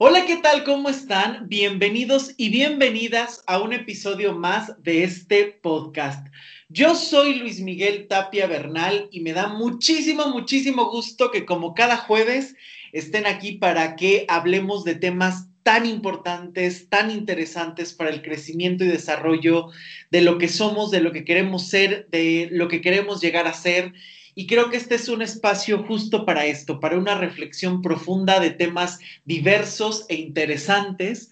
[0.00, 0.62] Hola, ¿qué tal?
[0.62, 1.48] ¿Cómo están?
[1.48, 6.24] Bienvenidos y bienvenidas a un episodio más de este podcast.
[6.68, 11.96] Yo soy Luis Miguel Tapia Bernal y me da muchísimo, muchísimo gusto que como cada
[11.96, 12.54] jueves
[12.92, 18.86] estén aquí para que hablemos de temas tan importantes, tan interesantes para el crecimiento y
[18.86, 19.66] desarrollo
[20.12, 23.52] de lo que somos, de lo que queremos ser, de lo que queremos llegar a
[23.52, 23.92] ser
[24.38, 28.50] y creo que este es un espacio justo para esto, para una reflexión profunda de
[28.50, 31.28] temas diversos e interesantes.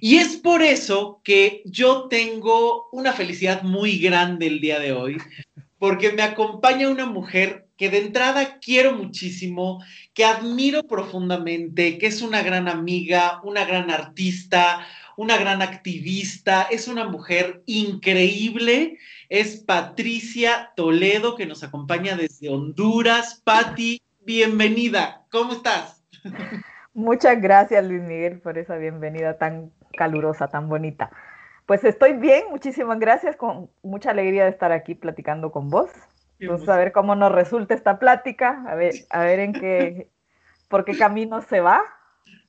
[0.00, 5.18] Y es por eso que yo tengo una felicidad muy grande el día de hoy,
[5.78, 9.80] porque me acompaña una mujer que de entrada quiero muchísimo,
[10.12, 14.84] que admiro profundamente, que es una gran amiga, una gran artista,
[15.16, 23.42] una gran activista, es una mujer increíble es Patricia Toledo, que nos acompaña desde Honduras.
[23.44, 25.26] Pati, bienvenida.
[25.30, 26.02] ¿Cómo estás?
[26.94, 31.10] Muchas gracias, Luis Miguel, por esa bienvenida tan calurosa, tan bonita.
[31.66, 35.90] Pues estoy bien, muchísimas gracias, con mucha alegría de estar aquí platicando con vos.
[36.40, 40.08] Vamos a ver cómo nos resulta esta plática, a ver, a ver en qué,
[40.68, 41.82] por qué camino se va.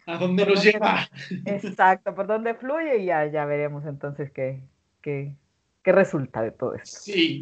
[0.06, 1.10] ¿A dónde nos lleva?
[1.46, 4.62] Exacto, por dónde fluye y ya, ya veremos entonces qué,
[5.02, 5.36] qué,
[5.84, 7.00] ¿Qué resulta de todo esto?
[7.02, 7.40] Sí,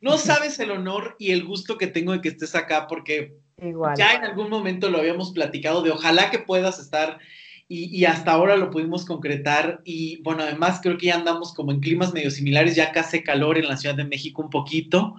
[0.00, 3.36] no sabes el honor y el gusto que tengo de que estés acá porque
[3.96, 7.18] ya en algún momento lo habíamos platicado de ojalá que puedas estar
[7.70, 11.80] y, hasta ahora lo pudimos concretar y bueno, además creo que ya andamos como en
[11.80, 15.16] climas medio similares, ya acá hace calor en la Ciudad de México un poquito.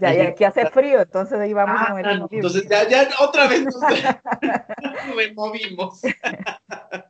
[0.00, 1.94] Ya, ya aquí hace frío, entonces ahí vamos a.
[1.94, 3.76] Ah, entonces ya, ya otra vez nos
[5.16, 6.00] removimos.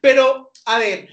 [0.00, 1.08] Pero, a ver,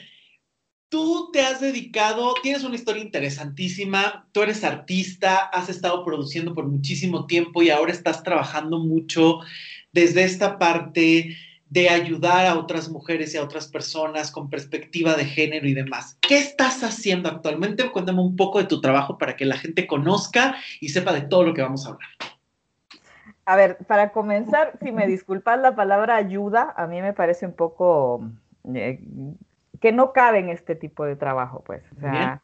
[0.89, 6.67] Tú te has dedicado, tienes una historia interesantísima, tú eres artista, has estado produciendo por
[6.67, 9.39] muchísimo tiempo y ahora estás trabajando mucho
[9.91, 11.36] desde esta parte
[11.69, 16.18] de ayudar a otras mujeres y a otras personas con perspectiva de género y demás.
[16.22, 17.91] ¿Qué estás haciendo actualmente?
[17.91, 21.44] Cuéntame un poco de tu trabajo para que la gente conozca y sepa de todo
[21.44, 22.09] lo que vamos a hablar.
[23.45, 27.53] A ver, para comenzar, si me disculpas la palabra ayuda, a mí me parece un
[27.53, 28.24] poco
[28.74, 29.00] eh,
[29.81, 31.84] que no cabe en este tipo de trabajo, pues.
[31.97, 32.41] O sea,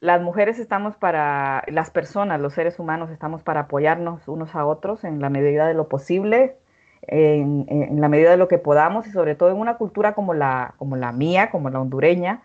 [0.00, 5.04] las mujeres estamos para, las personas, los seres humanos estamos para apoyarnos unos a otros
[5.04, 6.56] en la medida de lo posible,
[7.02, 10.74] en, la medida de lo que podamos y sobre todo en una cultura como la,
[10.76, 12.42] como la mía, como la hondureña,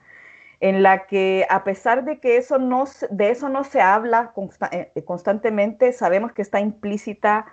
[0.60, 4.34] en la que a pesar de que eso no, de eso no se habla
[4.72, 7.46] eh, constantemente, sabemos que está implícita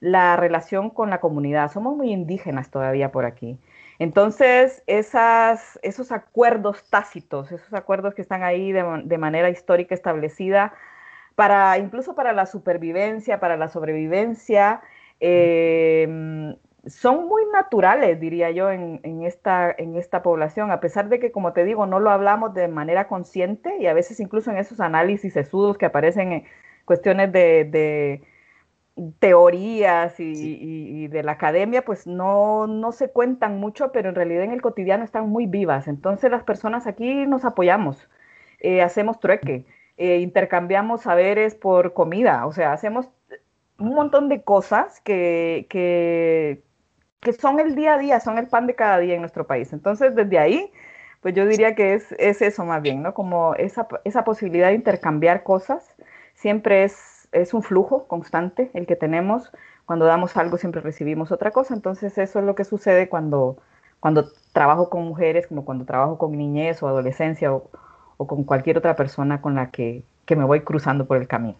[0.00, 1.70] la relación con la comunidad.
[1.70, 3.58] Somos muy indígenas todavía por aquí.
[4.00, 10.72] Entonces, esos acuerdos tácitos, esos acuerdos que están ahí de, manera histórica establecida,
[11.34, 14.80] para, incluso para la supervivencia, para la sobrevivencia,
[15.20, 16.56] em,
[16.86, 21.52] son muy naturales, diría yo, en, esta, en esta población, a pesar de que, como
[21.52, 25.34] te digo, no lo hablamos de manera consciente y a veces incluso en esos análisis
[25.34, 26.44] sesudos que aparecen en
[26.86, 28.22] cuestiones de
[29.18, 34.52] teorías y, de la academia, pues no, no se cuentan mucho, pero en realidad en
[34.52, 35.88] el cotidiano están muy vivas.
[35.88, 38.08] Entonces las personas aquí nos apoyamos,
[38.60, 39.64] eh, hacemos trueque,
[39.96, 43.08] eh, intercambiamos saberes por comida, o sea, hacemos
[43.78, 46.62] un montón de cosas que, que,
[47.20, 49.72] que, son el día a día, son el pan de cada día en nuestro país.
[49.72, 50.70] Entonces desde ahí,
[51.22, 53.14] pues yo diría que es, es eso más bien, ¿no?
[53.14, 55.96] Como esa, esa posibilidad de intercambiar cosas
[56.34, 59.50] siempre es es un flujo constante el que tenemos.
[59.86, 61.74] Cuando damos algo siempre recibimos otra cosa.
[61.74, 63.58] Entonces eso es lo que sucede cuando,
[64.00, 67.70] cuando trabajo con mujeres, como cuando trabajo con niñez o adolescencia o,
[68.18, 71.58] con cualquier otra persona con la que, me voy cruzando por el camino.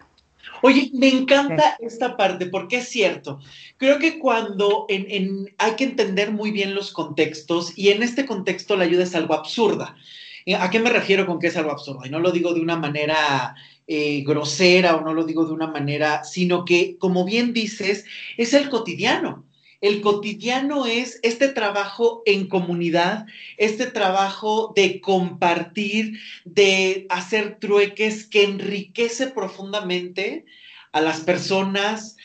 [0.62, 3.40] Oye, me encanta esta parte porque es cierto.
[3.78, 8.76] Creo que cuando en, hay que entender muy bien los contextos y en este contexto
[8.76, 9.96] la ayuda es algo absurda.
[10.60, 12.06] ¿A qué me refiero con que es algo absurdo?
[12.06, 13.56] Y no lo digo de una manera
[13.92, 18.04] eh, grosera o no lo digo de una manera, sino que, como bien dices,
[18.36, 19.44] es el cotidiano.
[19.80, 23.26] El cotidiano es este trabajo en comunidad,
[23.56, 30.44] este trabajo de compartir, de hacer trueques que enriquece profundamente
[30.92, 32.16] a las personas,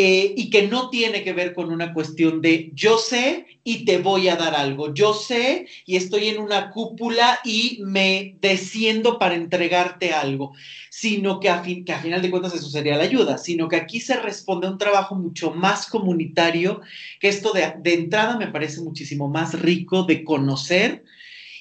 [0.00, 3.98] eh, y que no tiene que ver con una cuestión de yo sé y te
[3.98, 9.34] voy a dar algo, yo sé y estoy en una cúpula y me desciendo para
[9.34, 10.52] entregarte algo,
[10.88, 13.74] sino que a, fin, que a final de cuentas eso sería la ayuda, sino que
[13.74, 16.80] aquí se responde a un trabajo mucho más comunitario,
[17.18, 21.02] que esto de, de entrada me parece muchísimo más rico de conocer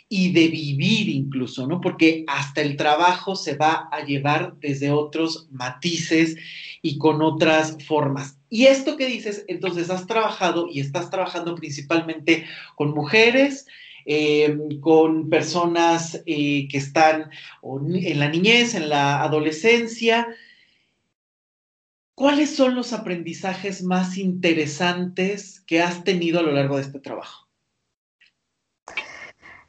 [0.09, 1.81] y de vivir incluso, ¿no?
[1.81, 6.37] Porque hasta el trabajo se va a llevar desde otros matices
[6.87, 8.39] y con otras formas.
[8.49, 12.45] Y esto que dices, entonces has trabajado y estás trabajando principalmente
[12.75, 13.67] con mujeres,
[14.05, 17.29] eh, con personas eh, que están
[17.61, 20.29] en la niñez, en la adolescencia.
[22.15, 27.46] ¿Cuáles son los aprendizajes más interesantes que has tenido a lo largo de este trabajo?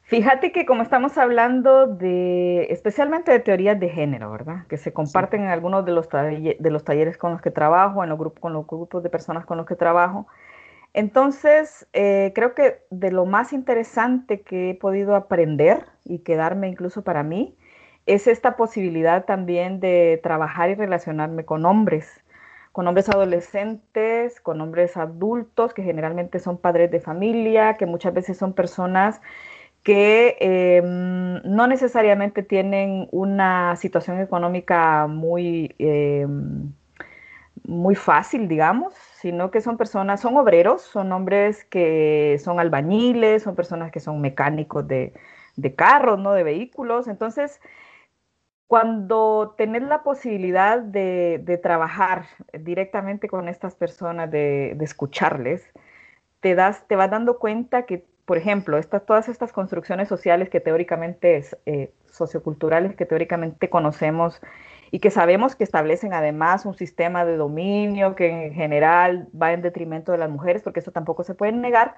[0.09, 4.67] Fíjate que como estamos hablando de, especialmente de teorías de género, ¿verdad?
[4.67, 8.09] Que se comparten en algunos de los, de los talleres con los que trabajo, en
[8.09, 10.27] los grupos, con los grupos de personas con los que trabajo.
[10.95, 17.05] Entonces, eh, creo que de lo más interesante que he podido aprender y quedarme incluso
[17.05, 17.55] para mí,
[18.07, 22.25] es esta posibilidad también de trabajar y relacionarme con hombres,
[22.73, 28.39] con hombres adolescentes, con hombres adultos, que generalmente son padres de familia, que muchas veces
[28.39, 29.21] son personas
[29.89, 36.75] que em, no necesariamente tienen una situación económica muy, em,
[37.65, 43.55] muy fácil, digamos, sino que son personas, son obreros, son hombres que son albañiles, son
[43.57, 45.15] personas que son mecánicos de,
[45.75, 46.33] carros, ¿no?
[46.35, 47.09] De vehículos.
[47.09, 47.59] Entonces,
[48.67, 55.65] cuando tenés la posibilidad de, trabajar directamente con estas personas, de, de, escucharles,
[56.41, 61.43] te, das, te vas dando cuenta que por ejemplo, todas estas construcciones sociales que teóricamente,
[61.65, 64.43] eh, socioculturales que teóricamente conocemos
[64.91, 69.63] y que sabemos que establecen además un sistema de dominio que en general va en
[69.63, 71.95] detrimento de las mujeres, porque eso tampoco se puede negar,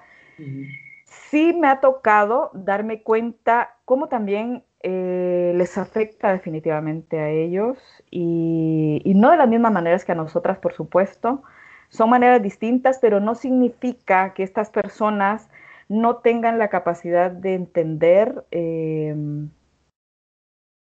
[1.05, 7.77] sí me ha tocado darme cuenta cómo también eh, les afecta definitivamente a ellos
[8.09, 11.43] y, y, no de las mismas maneras que a nosotras, por supuesto.
[11.89, 15.51] Son maneras distintas, pero no significa que estas personas
[15.91, 19.13] no tengan la capacidad de entender eh,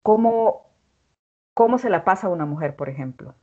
[0.02, 0.72] cómo,
[1.54, 3.36] cómo se la pasa a una mujer, por ejemplo.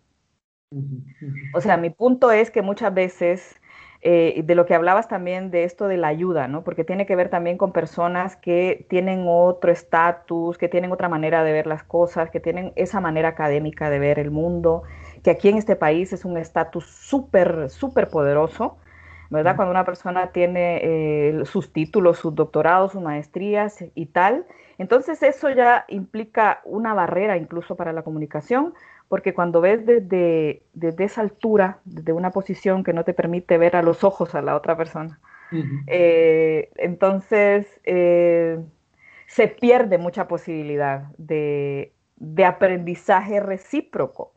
[1.54, 3.60] O sea, mi punto es que muchas veces,
[4.00, 6.64] eh, de lo que hablabas también de esto de la ayuda, ¿no?
[6.64, 11.44] Porque tiene que ver también con personas que tienen otro estatus, que tienen otra manera
[11.44, 14.84] de ver las cosas, que tienen esa manera académica de ver el mundo,
[15.22, 18.78] que aquí en este país es un estatus súper, súper poderoso
[19.32, 19.56] ¿verdad?
[19.56, 24.44] Cuando una persona tiene eh, sus títulos, sus doctorados, sus maestrías y tal,
[24.76, 28.74] entonces eso ya implica una barrera incluso para la comunicación,
[29.08, 33.74] porque cuando ves desde, desde esa altura, desde una posición que no te permite ver
[33.74, 35.18] a los ojos a la otra persona,
[35.86, 38.58] eh, entonces eh,
[39.26, 41.92] se pierde mucha posibilidad de,
[42.46, 44.32] aprendizaje recíproco.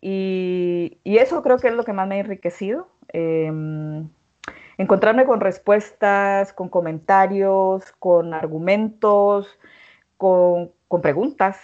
[0.00, 2.88] Y, y, eso creo que es lo que más me ha enriquecido.
[3.08, 4.08] Em,
[4.78, 9.58] encontrarme con respuestas, con comentarios, con argumentos,
[10.16, 10.72] con,
[11.02, 11.60] preguntas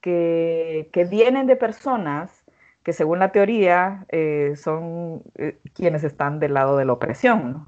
[0.00, 2.44] que, vienen de personas
[2.84, 7.66] que según la teoría eh, son eh, quienes están del lado de la opresión.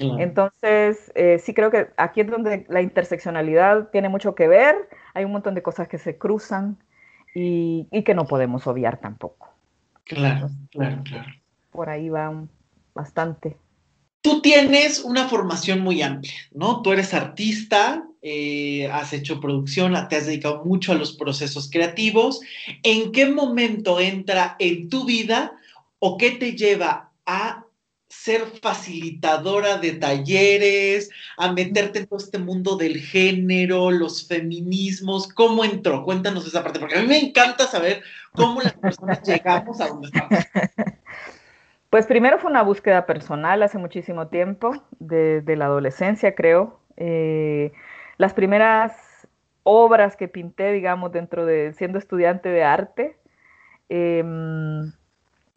[0.00, 5.24] Entonces, eh, sí creo que aquí es donde la interseccionalidad tiene mucho que ver, hay
[5.24, 6.76] un montón de cosas que se cruzan
[7.34, 9.52] y, y que no podemos obviar tampoco.
[10.04, 11.28] Claro, claro, claro.
[11.72, 12.32] Por ahí va
[12.94, 13.56] bastante.
[14.20, 16.82] Tú tienes una formación muy amplia, ¿no?
[16.82, 22.40] Tú eres artista, eh, has hecho producción, te has dedicado mucho a los procesos creativos.
[22.82, 25.52] ¿En qué momento entra en tu vida
[26.00, 27.64] o qué te lleva a
[28.08, 35.28] ser facilitadora de talleres, a meterte en todo este mundo del género, los feminismos?
[35.28, 36.02] ¿Cómo entró?
[36.04, 38.02] Cuéntanos esa parte, porque a mí me encanta saber
[38.32, 40.44] cómo las personas llegamos a donde estamos.
[41.90, 46.80] Pues primero fue una búsqueda personal hace muchísimo tiempo, desde la adolescencia creo.
[46.98, 47.72] Eh,
[48.18, 49.26] las primeras
[49.62, 53.16] obras que pinté, digamos, dentro de siendo estudiante de arte,
[53.88, 54.92] em,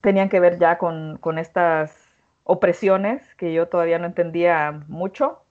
[0.02, 1.98] tenían que ver ya con, estas
[2.44, 5.42] opresiones que yo todavía no entendía mucho.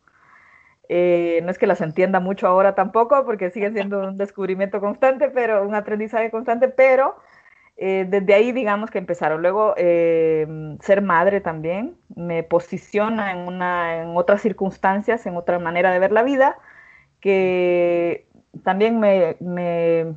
[0.89, 5.31] Eh, no es que las entienda mucho ahora tampoco, porque sigue siendo un descubrimiento constante,
[5.31, 7.17] pero un aprendizaje constante, pero
[7.83, 9.41] eh, desde ahí, digamos que empezaron.
[9.41, 10.47] Luego, eh,
[10.81, 16.13] ser madre también me posiciona en, una, en otras circunstancias, en otra manera de ver
[16.13, 16.59] la vida,
[17.21, 18.27] que
[18.65, 20.15] también me, me,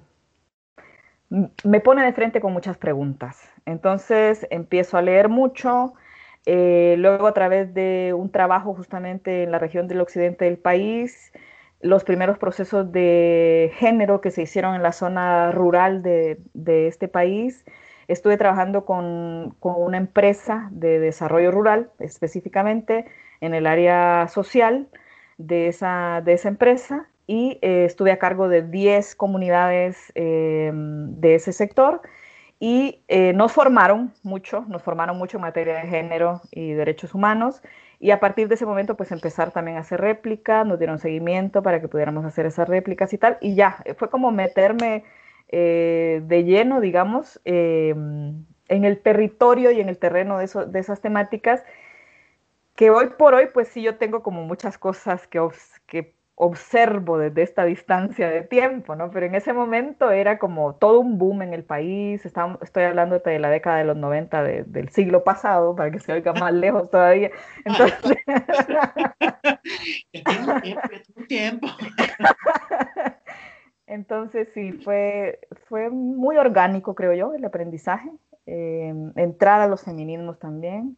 [1.63, 3.49] me pone de frente con muchas preguntas.
[3.65, 5.93] Entonces, empiezo a leer mucho.
[6.45, 11.31] Eh, luego, a través de un trabajo justamente en la región del occidente del país,
[11.83, 16.37] los primeros procesos de género que se hicieron en la zona rural de,
[16.87, 17.65] este país.
[18.07, 23.05] Estuve trabajando con, una empresa de desarrollo rural, específicamente
[23.41, 24.87] en el área social
[25.37, 27.07] de esa, de esa empresa.
[27.27, 32.01] y eh, estuve a cargo de 10 comunidades em, de ese sector
[32.59, 37.61] y eh, nos formaron mucho, nos formaron mucho en materia de género y derechos humanos
[38.03, 41.63] y a partir de ese momento pues empezar también a hacer réplicas, nos dieron seguimiento
[41.63, 45.05] para que pudiéramos hacer esas réplicas y tal y ya, fue como meterme
[45.47, 50.99] eh, de lleno, digamos, em, en el territorio y en el terreno de, de esas
[50.99, 51.63] temáticas
[52.75, 55.39] que hoy por hoy pues sí yo tengo como muchas cosas que,
[55.87, 56.13] que
[56.43, 59.09] observo desde esta distancia de tiempo, ¿no?
[59.11, 63.39] Pero en ese momento era como todo un boom en el país, estoy hablando de
[63.39, 67.31] la década de los 90 del siglo pasado, para que se oiga más lejos todavía.
[67.65, 68.17] Entonces...
[71.27, 71.67] tiempo.
[73.87, 78.09] Entonces sí, fue, fue muy orgánico, creo yo, el aprendizaje,
[78.47, 80.97] eh, entrar a los feminismos también,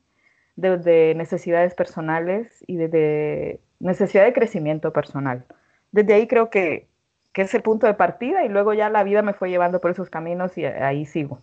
[0.55, 5.45] desde necesidades personales y desde necesidad de crecimiento personal.
[5.91, 6.87] Desde ahí creo que,
[7.33, 9.91] que es el punto de partida y luego ya la vida me fue llevando por
[9.91, 11.41] esos caminos y ahí sigo.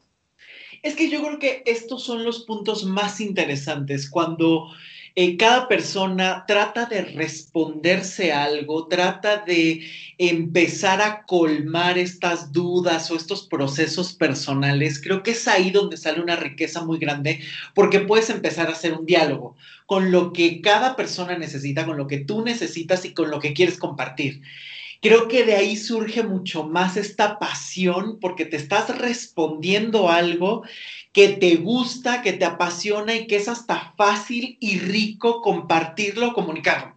[0.82, 4.68] Es que yo creo que estos son los puntos más interesantes cuando
[5.14, 13.16] eh, cada persona trata de responderse algo, trata de empezar a colmar estas dudas o
[13.16, 15.00] estos procesos personales.
[15.02, 17.40] Creo que es ahí donde sale una riqueza muy grande
[17.74, 22.06] porque puedes empezar a hacer un diálogo con lo que cada persona necesita, con lo
[22.06, 24.40] que tú necesitas y con lo que quieres compartir.
[25.02, 30.62] Creo que de ahí surge mucho más esta pasión porque te estás respondiendo algo
[31.12, 36.94] que te gusta, que te apasiona y que es hasta fácil y rico compartirlo, comunicarlo,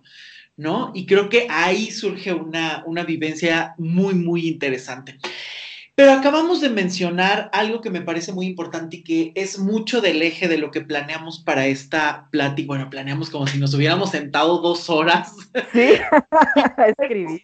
[0.56, 0.92] ¿no?
[0.94, 5.18] Y creo que ahí surge una, una vivencia muy, muy interesante.
[5.96, 10.22] Pero acabamos de mencionar algo que me parece muy importante y que es mucho del
[10.22, 12.68] eje de lo que planeamos para esta plática.
[12.68, 15.34] Bueno, planeamos como si nos hubiéramos sentado dos horas.
[15.72, 15.94] Sí,
[17.00, 17.42] escribir.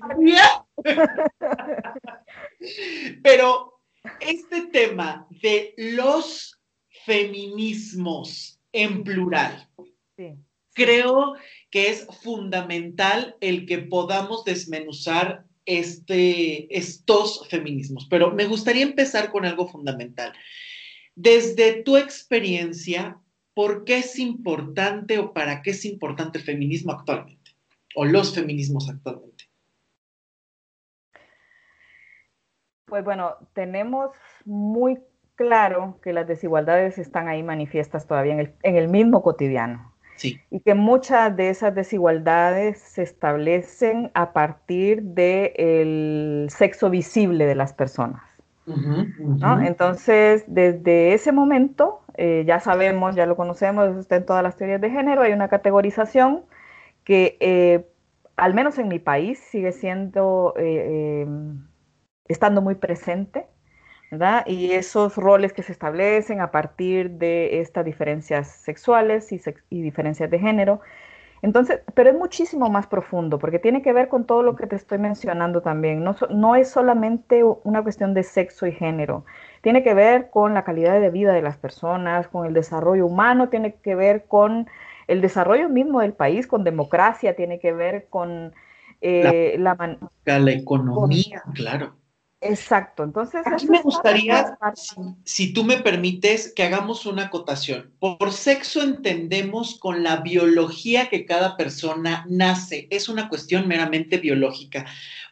[3.24, 3.80] Pero
[4.20, 6.60] este tema de los
[7.06, 9.70] feminismos en plural.
[10.74, 11.36] Creo
[11.70, 19.46] que es fundamental el que podamos desmenuzar este, estos feminismos, pero me gustaría empezar con
[19.46, 20.34] algo fundamental.
[21.16, 23.20] Desde tu experiencia,
[23.54, 27.52] ¿por qué es importante o para qué es importante el feminismo actualmente?
[27.96, 29.46] O los feminismos actualmente.
[32.86, 34.12] Pues bueno, tenemos
[34.46, 35.00] muy
[35.36, 39.91] claro que las desigualdades están ahí manifiestas todavía en el, mismo cotidiano.
[40.22, 40.40] Sí.
[40.52, 47.74] Y que muchas de esas desigualdades se establecen a partir del sexo visible de las
[47.74, 48.22] personas.
[49.66, 54.80] Entonces, desde ese momento, eh, ya sabemos, ya lo conocemos, está en todas las teorías
[54.80, 56.44] de género, hay una categorización
[57.04, 57.88] que, eh,
[58.36, 61.26] al menos en mi país, sigue siendo, eh,
[62.28, 63.48] estando muy presente
[64.46, 70.30] y esos roles que se establecen a partir de estas diferencias sexuales y, y, diferencias
[70.30, 70.82] de género.
[71.42, 74.76] Entonces, pero es muchísimo más profundo porque tiene que ver con todo lo que te
[74.76, 76.04] estoy mencionando también.
[76.04, 79.26] No, no es solamente una cuestión de sexo y género,
[79.62, 83.50] tiene que ver con la calidad de vida de las personas, con el desarrollo humano,
[83.50, 84.68] tiene que ver con
[85.08, 88.54] el desarrollo mismo del país, con democracia, tiene que ver con
[89.02, 92.01] eh, la, la, economía, claro
[92.44, 93.42] Exacto, entonces...
[93.46, 94.58] Aquí me gustaría,
[95.24, 97.92] si, tú me permites, que hagamos una acotación.
[98.00, 102.88] Por sexo entendemos con la biología que cada persona nace.
[102.90, 104.88] Es una cuestión meramente biológica.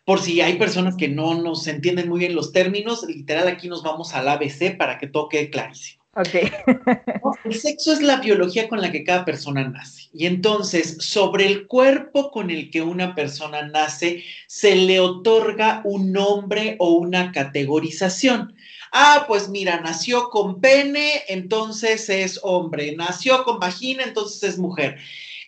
[0.06, 3.82] Por si hay personas que no nos entienden muy bien los términos, literal aquí nos
[3.82, 5.99] vamos al ABC para que todo quede clarísimo.
[6.16, 6.52] Okay.
[7.46, 10.10] el sexo es la biología con la que cada persona nace.
[10.12, 16.12] Y entonces, sobre el cuerpo con el que una persona nace, se le otorga un
[16.12, 18.56] nombre o una categorización.
[18.92, 22.96] Ah, pues mira, nació con pene, entonces es hombre.
[22.96, 24.98] Nació con vagina, entonces es mujer.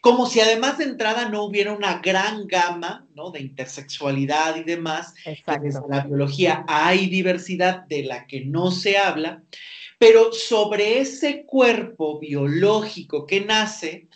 [0.02, 3.32] Como si además de entrada no hubiera una gran gama ¿no?
[3.32, 5.16] de intersexualidad y demás.
[5.26, 5.68] Exacto.
[5.68, 9.42] En la biología hay diversidad de la que no se habla
[10.02, 14.08] pero sobre ese cuerpo biológico que nace,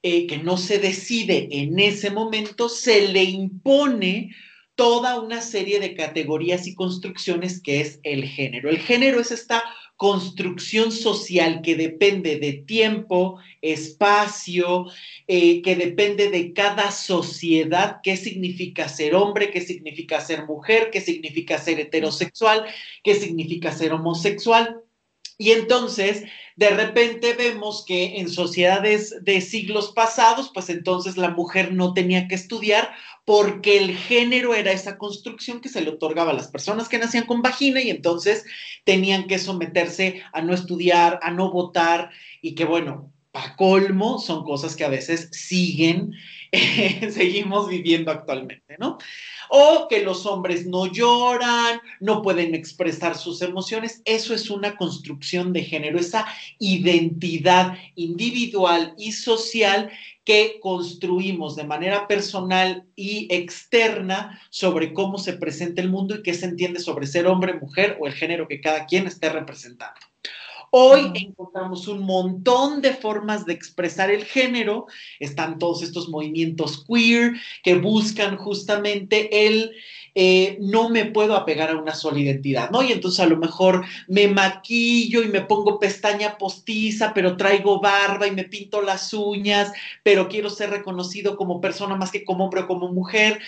[0.00, 4.30] eh, que no se decide en ese momento, se le impone
[4.76, 8.70] toda una serie de categorías y construcciones que es el género.
[8.70, 9.64] El género es esta
[9.96, 14.86] construcción social que depende de tiempo, espacio,
[15.26, 21.00] eh, que depende de cada sociedad, qué significa ser hombre, qué significa ser mujer, qué
[21.00, 22.66] significa ser heterosexual,
[23.02, 24.80] qué significa ser homosexual
[25.36, 26.24] Y entonces,
[26.56, 32.28] de repente vemos que en sociedades de siglos pasados, pues entonces la mujer no tenía
[32.28, 36.88] que estudiar porque el género era esa construcción que se le otorgaba a las personas
[36.88, 38.44] que nacían con vagina y entonces
[38.84, 42.10] tenían que someterse a no estudiar, a no votar.
[42.40, 46.12] Y que bueno, para colmo son cosas que a veces siguen,
[47.10, 48.98] seguimos viviendo actualmente, ¿no?
[49.48, 54.02] o que los hombres no lloran, no pueden expresar sus emociones.
[54.04, 56.26] Eso es una construcción de género, esa
[56.58, 59.90] identidad individual y social
[60.24, 66.32] que construimos de manera personal y externa sobre cómo se presenta el mundo y qué
[66.32, 70.00] se entiende sobre ser hombre, mujer o el género que cada quien esté representando.
[70.76, 74.86] Hoy encontramos un montón de formas de expresar el género.
[75.20, 79.70] Están todos estos movimientos queer que buscan justamente el
[80.16, 82.82] eh, no me puedo apegar a una sola identidad, ¿no?
[82.82, 88.26] Y entonces a lo mejor me maquillo y me pongo pestaña postiza, pero traigo barba
[88.26, 92.62] y me pinto las uñas, pero quiero ser reconocido como persona más que como hombre
[92.62, 93.40] o como mujer.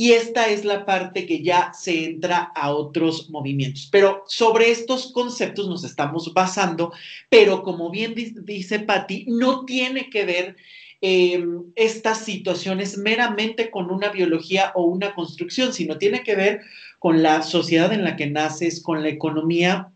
[0.00, 3.86] Y esta es la parte que ya se entra a otros movimientos.
[3.92, 6.90] Pero sobre estos conceptos nos estamos basando,
[7.28, 10.56] pero como bien dice Patti, no tiene que ver
[11.02, 16.62] em, estas situaciones meramente con una biología o una construcción, sino tiene que ver
[16.98, 19.92] con la sociedad en la que naces, con la economía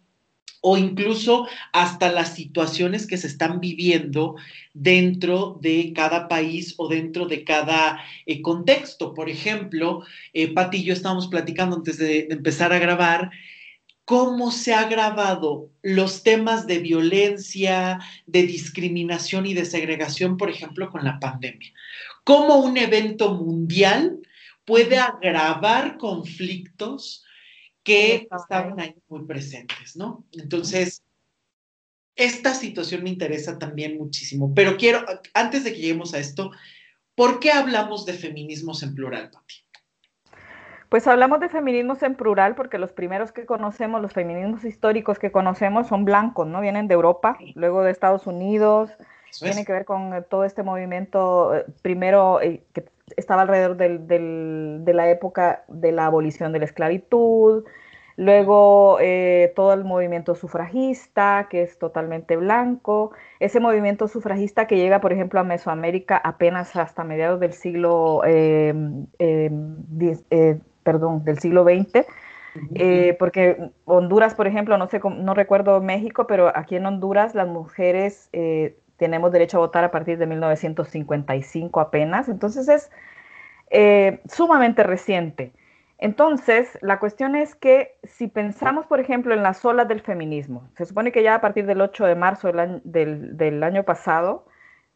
[0.67, 4.37] o incluso hasta las situaciones que se están viviendo
[4.73, 9.13] dentro de cada país o dentro de cada eh, contexto.
[9.13, 13.31] Por ejemplo, eh, Pati y yo estábamos platicando antes de, empezar a grabar
[14.07, 20.91] cómo se ha grabado los temas de violencia, de discriminación y de segregación, por ejemplo,
[20.91, 21.75] con la pandemia.
[22.25, 24.19] Cómo un evento mundial
[24.65, 27.24] puede agravar conflictos
[27.85, 30.25] que estaban ahí muy presentes, ¿no?
[30.33, 31.05] Entonces,
[32.17, 36.51] esta situación me interesa también muchísimo, pero quiero, antes de que lleguemos a esto,
[37.15, 39.55] ¿por qué hablamos de feminismos en plural, Pati?
[40.89, 45.33] Pues hablamos de feminismos en plural porque los primeros que conocemos, los feminismos históricos que
[45.33, 46.61] conocemos son blancos, ¿no?
[46.61, 48.91] Vienen de Europa, luego de Estados Unidos,
[49.41, 52.85] tiene que ver con eh, todo este movimiento, eh, primero eh, que
[53.17, 57.65] estaba alrededor de la época de la abolición de la esclavitud,
[58.17, 65.01] luego eh, todo el movimiento sufragista, que es totalmente blanco, ese movimiento sufragista que llega,
[65.01, 72.07] por ejemplo, a Mesoamérica apenas hasta mediados del siglo, em, eh, perdón, del siglo XX,
[72.75, 77.49] eh, porque Honduras, por ejemplo, no sé, no recuerdo México, pero aquí en Honduras las
[77.49, 78.31] mujeres
[78.97, 82.91] tenemos derecho a votar a partir de 1955 apenas, entonces es
[83.71, 85.53] eh, sumamente reciente.
[85.99, 90.85] Entonces, la cuestión es que si pensamos, por ejemplo, en las olas del feminismo, se
[90.87, 94.47] supone que ya a partir del 8 de marzo del año, pasado,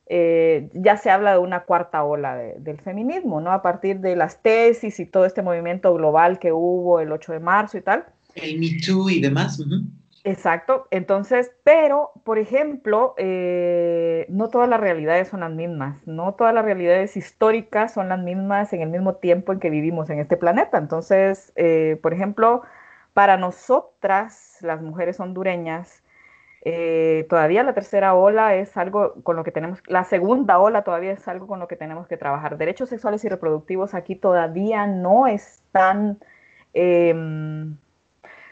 [0.07, 3.53] eh, ya se habla de una cuarta ola del feminismo, ¿no?
[3.53, 7.41] A partir de las tesis y todo este movimiento global que hubo el 8 de
[7.41, 8.07] marzo y tal.
[8.35, 9.59] El Me Too y demás.
[10.29, 16.53] Exacto, entonces, pero, por ejemplo, eh, no todas las realidades son las mismas, no todas
[16.53, 20.37] las realidades históricas son las mismas en el mismo tiempo en que vivimos en este
[20.37, 20.77] planeta.
[20.77, 22.61] Entonces, eh, por ejemplo,
[23.15, 26.03] para nosotras, las mujeres hondureñas,
[26.63, 31.13] eh, todavía la tercera ola es algo con lo que tenemos, la segunda ola todavía
[31.13, 32.59] es algo con lo que tenemos que trabajar.
[32.59, 36.19] Derechos sexuales y reproductivos aquí todavía no están...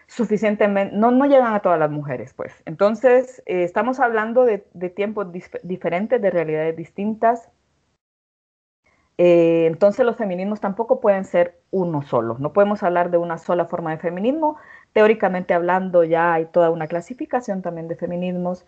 [0.07, 2.55] Em, suficientemente, no, no llegan a todas las mujeres, pues.
[2.65, 4.59] Entonces, eh, estamos hablando de,
[4.91, 5.29] tiempos
[5.63, 7.51] diferentes, de realidades distintas.
[9.19, 12.37] Eh, entonces, los feminismos tampoco pueden ser uno solo.
[12.39, 14.57] No podemos hablar de una sola forma de feminismo.
[14.93, 18.67] Teóricamente hablando, ya hay toda una clasificación también de feminismos.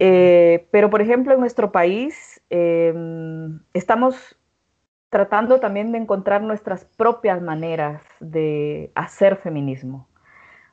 [0.00, 4.36] Eh, pero, por ejemplo, en nuestro país em, estamos
[5.10, 10.08] tratando también de encontrar nuestras propias maneras de hacer feminismo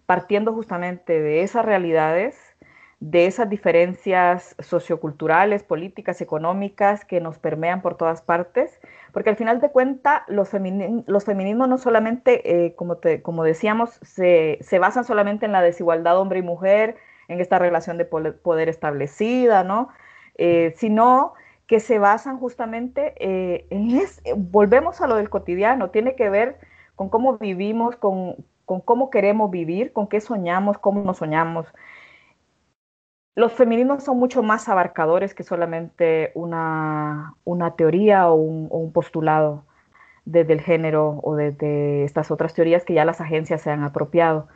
[0.05, 2.55] partiendo justamente de esas realidades,
[2.99, 8.79] de esas diferencias socioculturales, políticas, económicas que nos permean por todas partes,
[9.11, 15.03] porque al final de cuentas los, feminismos no solamente, eh, como, como decíamos, se, basan
[15.03, 16.95] solamente en la desigualdad hombre y mujer,
[17.27, 19.89] en esta relación de poder, establecida, ¿no?
[20.37, 21.33] Eh, sino
[21.65, 23.99] que se basan justamente eh, en,
[24.51, 26.59] volvemos a lo del cotidiano, tiene que ver
[26.95, 28.35] con cómo vivimos, con,
[28.65, 31.67] con cómo queremos vivir, con qué soñamos, cómo nos soñamos.
[33.35, 37.35] Los feminismos son mucho más abarcadores que solamente una,
[37.77, 39.65] teoría o un, postulado
[40.23, 44.47] desde el género o desde estas otras teorías que ya las agencias se han apropiado,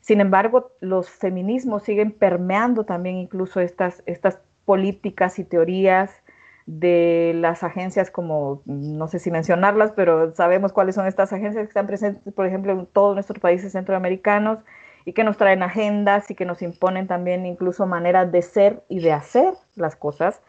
[0.00, 6.22] Sin embargo, los feminismos siguen permeando también incluso estas, estas políticas y teorías
[6.68, 11.68] de las agencias como, no sé si mencionarlas, pero sabemos cuáles son estas agencias que
[11.68, 14.58] están presentes, por ejemplo, en todos nuestros países centroamericanos
[15.06, 19.00] y que nos traen agendas y que nos imponen también incluso maneras de ser y
[19.00, 20.42] de hacer las cosas,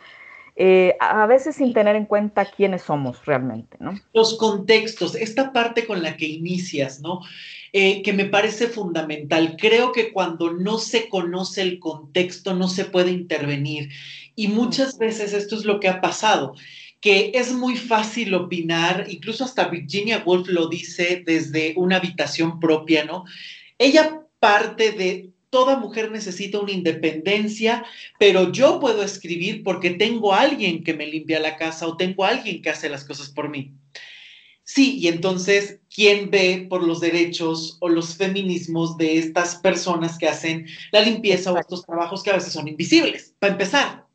[0.57, 3.77] eh, a veces sin tener en cuenta quiénes somos realmente.
[4.13, 7.21] Los contextos, esta parte con la que inicias, ¿no?
[7.71, 9.55] Eh, que me parece fundamental.
[9.57, 13.89] Creo que cuando no se conoce el contexto no se puede intervenir.
[14.39, 16.55] Y muchas veces esto es lo que ha pasado
[17.01, 23.03] que es muy fácil opinar, incluso hasta Virginia Woolf lo dice desde una habitación propia,
[23.03, 23.25] ¿no?
[23.77, 27.85] Ella parte de toda mujer necesita una independencia,
[28.17, 32.23] pero yo puedo escribir porque tengo a alguien que me limpia la casa o tengo
[32.23, 33.73] a alguien que hace las cosas por mí.
[34.63, 40.29] Sí, y entonces, ¿quién ve por los derechos o los feminismos de estas personas que
[40.29, 43.35] hacen la limpieza o estos trabajos que a veces son invisibles?
[43.39, 44.08] Para empezar.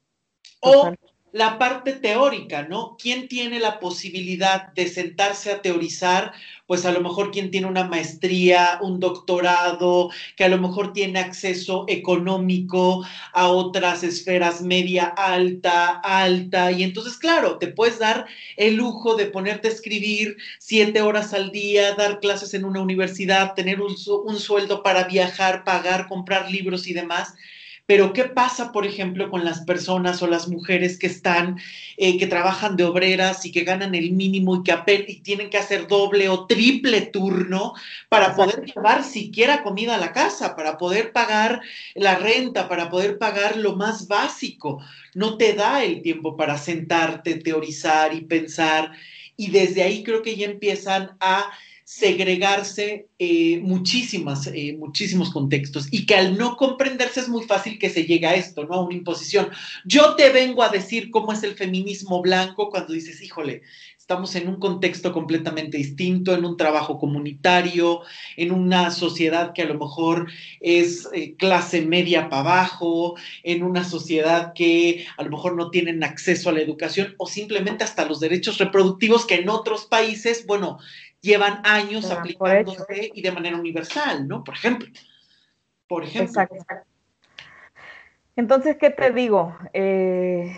[0.64, 0.94] O
[1.34, 2.96] la parte teórica, ¿no?
[2.96, 6.32] ¿Quién tiene la posibilidad de sentarse a teorizar?
[6.68, 11.18] Pues a lo mejor quien tiene una maestría, un doctorado, que a lo mejor tiene
[11.18, 16.70] acceso económico a otras esferas media alta, alta.
[16.70, 21.50] Y entonces, claro, te puedes dar el lujo de ponerte a escribir siete horas al
[21.50, 26.86] día, dar clases en una universidad, tener un, un sueldo para viajar, pagar, comprar libros
[26.86, 27.34] y demás
[27.86, 31.58] pero ¿qué pasa, por ejemplo, con las personas o las mujeres que están,
[31.98, 35.58] eh, que trabajan de obreras y que ganan el mínimo y que y tienen que
[35.58, 37.74] hacer doble o triple turno
[38.08, 41.60] para poder llevar siquiera comida a la casa, para poder pagar
[41.94, 44.80] la renta, para poder pagar lo más básico?
[45.14, 48.92] No te da el tiempo para sentarte, teorizar y pensar.
[49.36, 51.50] Y desde ahí creo que ya empiezan a
[51.84, 57.90] segregarse eh, muchísimas, eh, muchísimos contextos y que al no comprenderse es muy fácil que
[57.90, 58.74] se llegue a esto, ¿no?
[58.74, 59.50] A una imposición.
[59.84, 63.62] Yo te vengo a decir cómo es el feminismo blanco cuando dices, híjole,
[64.04, 68.02] estamos en un contexto completamente distinto, en un trabajo comunitario,
[68.36, 73.82] en una sociedad que a lo mejor es eh, clase media para abajo, en una
[73.82, 78.20] sociedad que a lo mejor no tienen acceso a la educación o simplemente hasta los
[78.20, 80.78] derechos reproductivos que en otros países, bueno,
[81.24, 84.44] llevan años aplicándose y de manera universal, ¿no?
[84.44, 84.88] Por ejemplo.
[85.88, 86.42] Por ejemplo.
[86.42, 86.84] Exacto.
[88.36, 89.56] Entonces, ¿qué te digo?
[89.72, 90.54] Eh,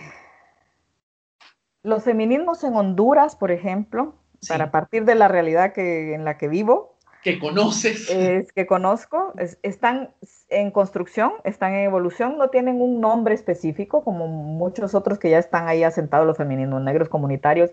[1.83, 4.17] los feminismos en Honduras, por ejemplo,
[4.49, 8.09] para partir de la realidad que, en la que vivo, que conoces.
[8.09, 9.33] Es, que conozco,
[9.65, 10.11] están
[10.49, 15.39] en construcción, están en evolución, no tienen un nombre específico como muchos otros que ya
[15.39, 17.73] están ahí asentados los feminismos negros comunitarios,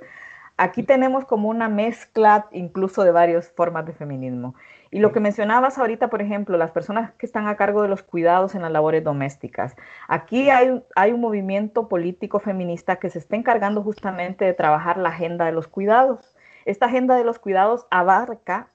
[0.55, 4.53] Aquí tenemos como una mezcla incluso de varias formas de feminismo.
[4.91, 8.03] Y lo que mencionabas ahorita, por ejemplo, las personas que están a cargo de los
[8.03, 9.75] cuidados en las labores domésticas.
[10.07, 15.09] Aquí hay, hay un movimiento político feminista que se está encargando justamente de trabajar la
[15.09, 16.35] agenda de los cuidados.
[16.65, 18.67] Esta agenda de los cuidados abarca,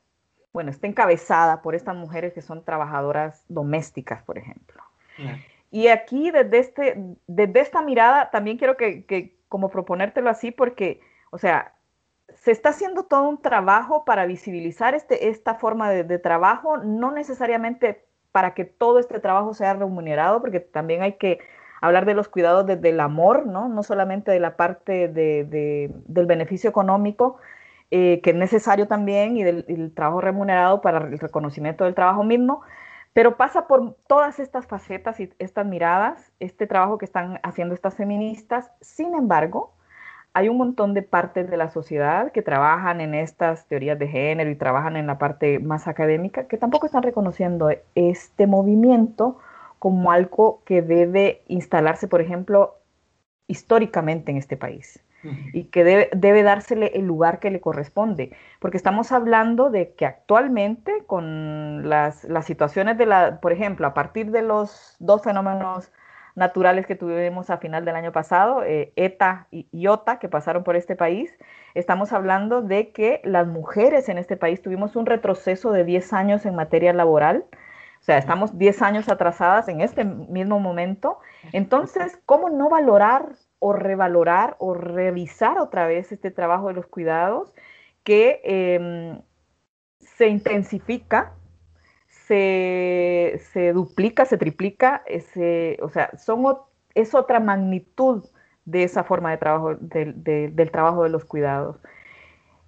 [0.52, 4.82] bueno, está encabezada por estas mujeres que son trabajadoras domésticas, por ejemplo.
[5.70, 11.00] Y aquí, desde, este, desde esta mirada, también quiero que, que como proponértelo así, porque
[11.30, 11.74] o sea,
[12.34, 18.04] se está haciendo todo un trabajo para visibilizar este, esta forma de, trabajo, no necesariamente
[18.32, 21.38] para que todo este trabajo sea remunerado, porque también hay que
[21.80, 23.68] hablar de los cuidados desde el amor, ¿no?
[23.68, 27.38] No solamente de la parte del beneficio económico,
[27.90, 32.62] eh, que es necesario también, y del trabajo remunerado para el reconocimiento del trabajo mismo,
[33.14, 37.96] pero pasa por todas estas facetas y estas miradas, este trabajo que están haciendo estas
[37.96, 38.70] feministas.
[38.80, 39.74] Sin embargo,
[40.38, 44.48] hay un montón de partes de la sociedad que trabajan en estas teorías de género
[44.50, 49.38] y trabajan en la parte más académica que tampoco están reconociendo este movimiento
[49.80, 52.76] como algo que debe instalarse, por ejemplo,
[53.48, 55.02] históricamente en este país
[55.52, 60.06] y que debe, debe, dársele el lugar que le corresponde, porque estamos hablando de que
[60.06, 65.90] actualmente con las, las situaciones de la, por ejemplo, a partir de los dos fenómenos
[66.38, 70.76] naturales que tuvimos a final del año pasado, eh, ETA y IOTA, que pasaron por
[70.76, 71.36] este país,
[71.74, 76.46] estamos hablando de que las mujeres en este país tuvimos un retroceso de 10 años
[76.46, 77.44] en materia laboral.
[78.00, 81.18] O sea, estamos 10 años atrasadas en este mismo momento.
[81.52, 87.52] Entonces, ¿cómo no valorar o revalorar o revisar otra vez este trabajo de los cuidados
[88.04, 89.20] que em,
[89.98, 91.32] se intensifica
[92.28, 96.44] se, duplica, se triplica, ese, o sea, son,
[96.94, 98.24] es otra magnitud
[98.64, 101.76] de esa forma de trabajo, del trabajo de los cuidados.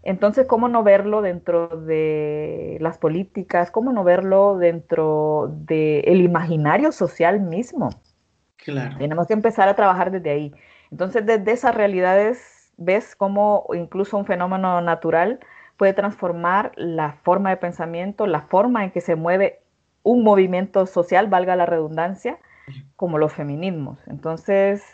[0.02, 3.70] Entonces, ¿cómo no verlo dentro de las políticas?
[3.70, 7.90] ¿Cómo no verlo dentro del imaginario social mismo?
[8.56, 8.96] Claro.
[8.96, 10.54] Tenemos que empezar a trabajar desde ahí.
[10.90, 15.38] Entonces, desde esas realidades, ves cómo incluso un fenómeno natural
[15.80, 19.60] puede transformar la forma de pensamiento, la forma en que se mueve
[20.02, 22.38] un movimiento social, valga la redundancia,
[22.96, 23.98] como los feminismos.
[24.06, 24.84] Entonces,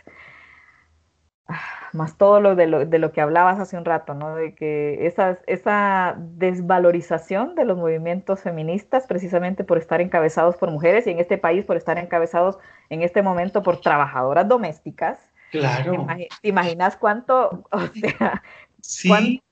[1.93, 4.37] más todo lo de, lo que hablabas hace un rato, ¿no?
[4.37, 11.09] De que esa, esa desvalorización de los movimientos feministas, precisamente por estar encabezados por mujeres
[11.09, 12.59] y en este país por estar encabezados
[12.91, 15.19] en este momento por trabajadoras domésticas.
[15.51, 16.07] Claro.
[16.43, 18.41] ¿Te, imaginas cuánto, o sea,
[18.81, 19.43] sí.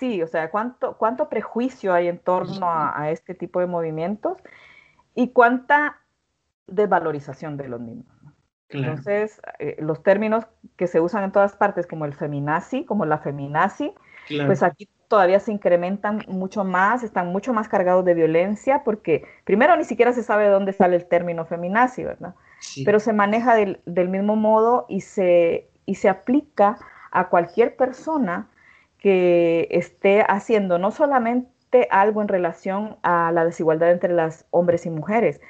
[0.00, 4.38] Sí, o sea, cuánto, cuánto prejuicio hay en torno a este tipo de movimientos
[5.14, 6.00] y cuánta
[6.66, 8.06] desvalorización de los mismos.
[8.70, 13.18] Entonces, eh, los términos que se usan en todas partes, como el feminazi, como la
[13.18, 13.92] feminazi,
[14.46, 19.76] pues aquí todavía se incrementan mucho más, están mucho más cargados de violencia, porque primero
[19.76, 22.34] ni siquiera se sabe de dónde sale el término feminazi, ¿verdad?
[22.84, 26.78] Pero se maneja del, del, mismo modo y se, y se aplica
[27.10, 28.48] a cualquier persona
[29.00, 34.90] que esté haciendo no solamente algo en relación a la desigualdad entre las hombres y
[34.90, 35.40] mujeres,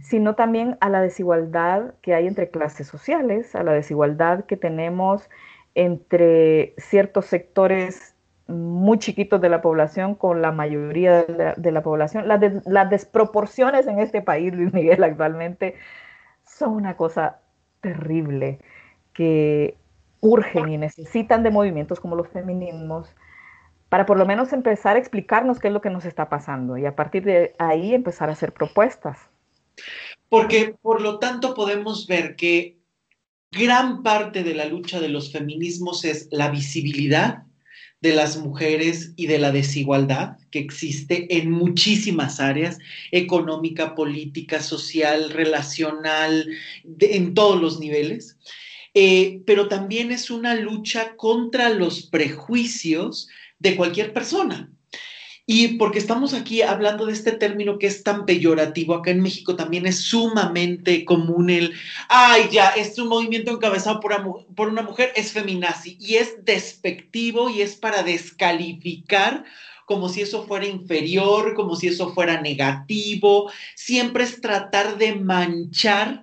[0.00, 5.28] sino también a la desigualdad que hay entre clases sociales, a la desigualdad que tenemos
[5.74, 8.14] entre ciertos sectores
[8.48, 12.28] muy chiquitos de la población con la mayoría de la, población.
[12.28, 15.76] Las, desproporciones en este país, Luis Miguel, actualmente
[16.44, 17.38] son una cosa
[17.80, 18.58] terrible
[19.14, 19.76] que
[20.22, 23.08] urgen y necesitan de movimientos como los feminismos
[23.90, 26.86] para por lo menos empezar a explicarnos qué es lo que nos está pasando y
[26.86, 29.18] a partir de ahí empezar a hacer propuestas.
[30.30, 32.78] Porque, por lo tanto, podemos ver que
[33.50, 37.42] gran parte de la lucha de los feminismos es la visibilidad
[38.00, 42.78] de las mujeres y de la desigualdad que existe en muchísimas áreas,
[43.10, 46.48] económica, política, social, relacional,
[46.98, 48.38] en todos los niveles.
[48.94, 53.28] Eh, pero también es una lucha contra los prejuicios
[53.58, 54.70] de cualquier persona.
[55.44, 59.56] Y porque estamos aquí hablando de este término que es tan peyorativo, acá en México
[59.56, 61.74] también es sumamente común el,
[62.08, 67.50] ay, ya, es un movimiento encabezado por, por una mujer, es feminazi, y es despectivo
[67.50, 69.44] y es para descalificar
[69.84, 76.22] como si eso fuera inferior, como si eso fuera negativo, siempre es tratar de manchar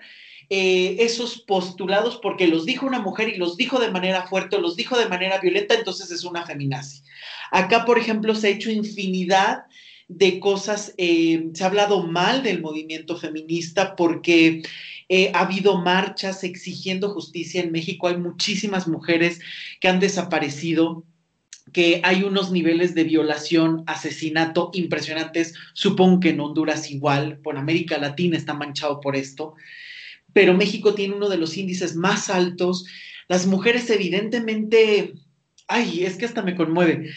[0.49, 4.61] eh, esos postulados porque los dijo una mujer y los dijo de manera fuerte o
[4.61, 7.03] los dijo de manera violenta, entonces es una feminazi.
[7.51, 9.65] Acá, por ejemplo, se ha hecho infinidad
[10.07, 14.63] de cosas, eh, se ha hablado mal del movimiento feminista porque
[15.07, 19.39] eh, ha habido marchas exigiendo justicia en México, hay muchísimas mujeres
[19.79, 21.03] que han desaparecido
[21.73, 27.99] que hay unos niveles de violación, asesinato impresionantes, supongo que en Honduras igual, por América
[27.99, 29.53] Latina está manchado por esto
[30.33, 32.85] pero México tiene uno de los índices más altos.
[33.27, 35.13] Las mujeres evidentemente,
[35.67, 37.11] ay, es que hasta me conmueve.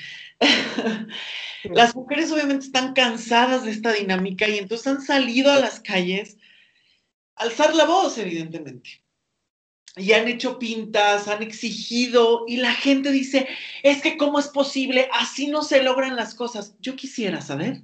[1.64, 6.36] Las mujeres obviamente están cansadas de esta dinámica y entonces han salido a las calles
[7.36, 9.02] a alzar la voz, evidentemente.
[9.96, 13.46] Y han hecho pintas, han exigido y la gente dice,
[13.82, 16.74] es que cómo es posible, así no se logran las cosas.
[16.80, 17.82] Yo quisiera saber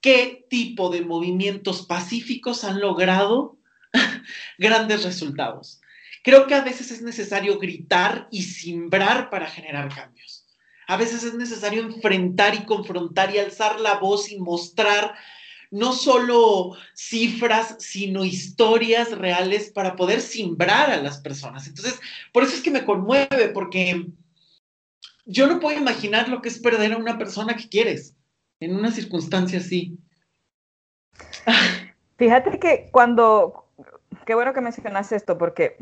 [0.00, 3.58] qué tipo de movimientos pacíficos han logrado
[4.58, 5.80] grandes resultados.
[6.22, 10.46] Creo que a veces es necesario gritar y simbrar para generar cambios.
[10.86, 15.14] A veces es necesario enfrentar y confrontar y alzar la voz y mostrar
[15.70, 21.66] no solo cifras, sino historias reales para poder simbrar a las personas.
[21.66, 21.98] Entonces,
[22.32, 24.06] por eso es que me conmueve, porque
[25.26, 28.14] yo no puedo imaginar lo que es perder a una persona que quieres
[28.60, 29.98] en una circunstancia así.
[32.18, 33.63] Fíjate que cuando,
[34.24, 35.76] qué bueno que mencionas esto, porque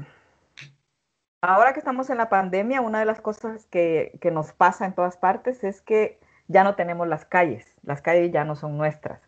[1.41, 5.17] ahora que estamos en la pandemia, una de las cosas que, nos pasa en todas
[5.17, 9.21] partes es que ya no tenemos las calles, las calles ya no son nuestras.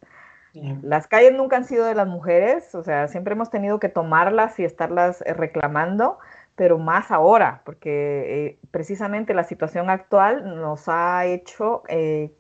[0.83, 4.61] Las calles nunca han sido de las mujeres, o sea, siempre hemos tenido que tomarlas
[4.61, 6.21] y estarlas eh, reclamando,
[6.55, 12.31] pero más ahora, porque eh, precisamente la situación actual nos ha hecho eh,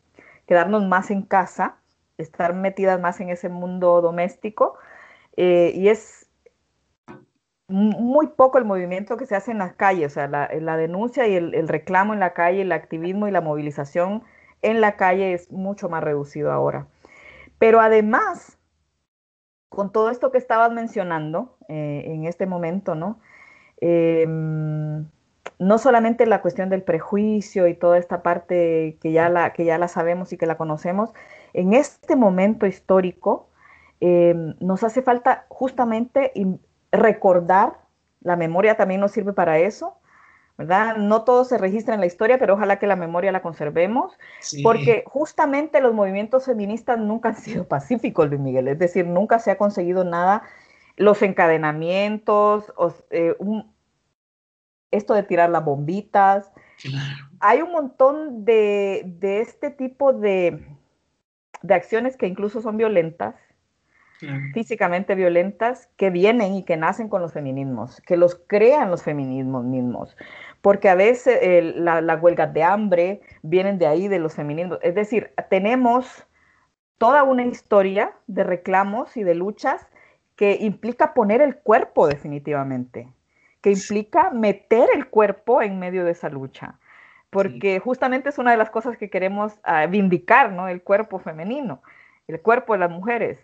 [0.46, 1.74] quedarnos más en casa,
[2.16, 4.78] estar metidas más en ese mundo doméstico,
[5.36, 6.23] y es
[7.68, 11.34] muy poco el movimiento que se hace en las calles, o sea, la, denuncia y
[11.34, 14.22] el, reclamo en la calle, el activismo y la movilización
[14.62, 16.86] en la calle es mucho más reducido ahora.
[17.58, 18.58] Pero además,
[19.68, 23.18] con todo esto que estabas mencionando eh, en este momento, ¿no?
[23.80, 25.06] Em,
[25.58, 29.78] no solamente la cuestión del prejuicio y toda esta parte que ya la, que ya
[29.78, 31.12] la sabemos y que la conocemos,
[31.52, 33.48] en este momento histórico
[34.00, 36.32] em, nos hace falta justamente
[36.94, 37.80] recordar,
[38.20, 39.98] la memoria también nos sirve para eso,
[40.56, 40.96] ¿verdad?
[40.96, 44.16] No todo se registra en la historia, pero ojalá que la memoria la conservemos,
[44.62, 49.50] porque justamente los movimientos feministas nunca han sido pacíficos, Luis Miguel, es decir, nunca se
[49.50, 50.42] ha conseguido nada,
[50.96, 52.72] los encadenamientos,
[53.10, 53.34] eh,
[54.92, 56.52] esto de tirar las bombitas,
[57.40, 60.64] hay un montón de, este tipo de,
[61.62, 63.34] de acciones que incluso son violentas,
[64.52, 69.64] físicamente violentas que vienen y que nacen con los feminismos, que los crean los feminismos
[69.64, 70.16] mismos,
[70.60, 74.78] porque a veces las huelgas de hambre vienen de ahí, de los feminismos.
[74.82, 76.26] Es decir, tenemos
[76.98, 79.86] toda una historia de reclamos y de luchas
[80.36, 83.08] que implica poner el cuerpo definitivamente,
[83.60, 86.78] que implica meter el cuerpo en medio de esa lucha,
[87.30, 90.68] porque justamente es una de las cosas que queremos uh, vindicar, ¿no?
[90.68, 91.82] El cuerpo femenino,
[92.28, 93.38] el cuerpo de las mujeres.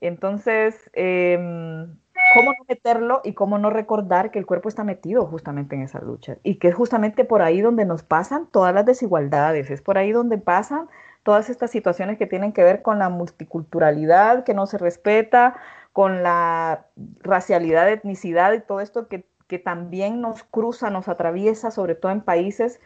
[0.00, 1.94] Entonces, em,
[2.34, 6.00] ¿cómo no meterlo y cómo no recordar que el cuerpo está metido justamente en esa
[6.00, 6.38] lucha?
[6.42, 10.12] Y que es justamente por ahí donde nos pasan todas las desigualdades, es por ahí
[10.12, 10.88] donde pasan
[11.22, 15.56] todas estas situaciones que tienen que ver con la multiculturalidad que no se respeta,
[15.92, 16.86] con la
[17.20, 19.24] racialidad, etnicidad y todo esto que,
[19.64, 22.80] también nos cruza, nos atraviesa, sobre todo en países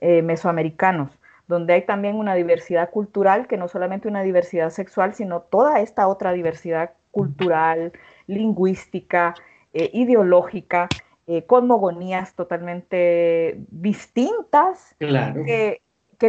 [0.00, 1.18] eh, mesoamericanos
[1.50, 6.08] donde hay también una diversidad cultural, que no solamente una diversidad sexual, sino toda esta
[6.08, 7.92] otra diversidad cultural,
[8.26, 9.34] lingüística,
[9.74, 10.88] eh, ideológica,
[11.26, 15.80] eh, cosmogonías totalmente distintas, que,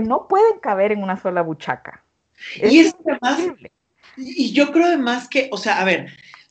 [0.02, 2.04] no pueden caber en una sola buchaca.
[2.56, 2.96] y es
[4.18, 6.08] y yo creo además que, o sea, a ver,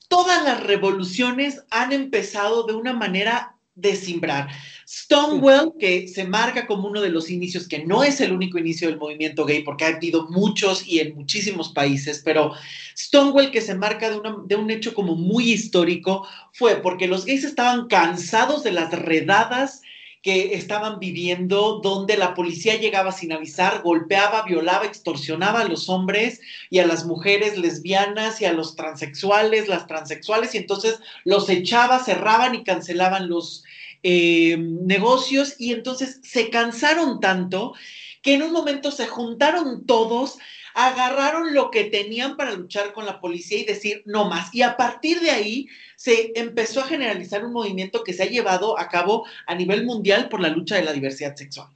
[0.08, 4.48] todas las revoluciones han empezado de una manera de simbrar.
[4.86, 8.88] Stonewall, que se marca como uno de los inicios, que no es el único inicio
[8.88, 12.52] del movimiento gay, porque ha habido muchos y en muchísimos países, pero
[12.96, 17.44] Stonewall, que se marca de, de un hecho como muy histórico, fue porque los gays
[17.44, 19.82] estaban cansados de las redadas
[20.22, 26.40] que estaban viviendo, donde la policía llegaba sin avisar, golpeaba, violaba, extorsionaba a los hombres
[26.68, 32.04] y a las mujeres lesbianas y a los transexuales, las transexuales, y entonces los echaba,
[32.04, 33.64] cerraban y cancelaban los,
[34.02, 37.74] eh, negocios y entonces se cansaron tanto
[38.22, 40.38] que en un momento se juntaron todos,
[40.74, 44.54] agarraron lo que tenían para luchar con la policía y decir no más.
[44.54, 48.78] Y a partir de ahí se empezó a generalizar un movimiento que se ha llevado
[48.78, 51.68] a cabo a nivel mundial por la lucha de la diversidad sexual.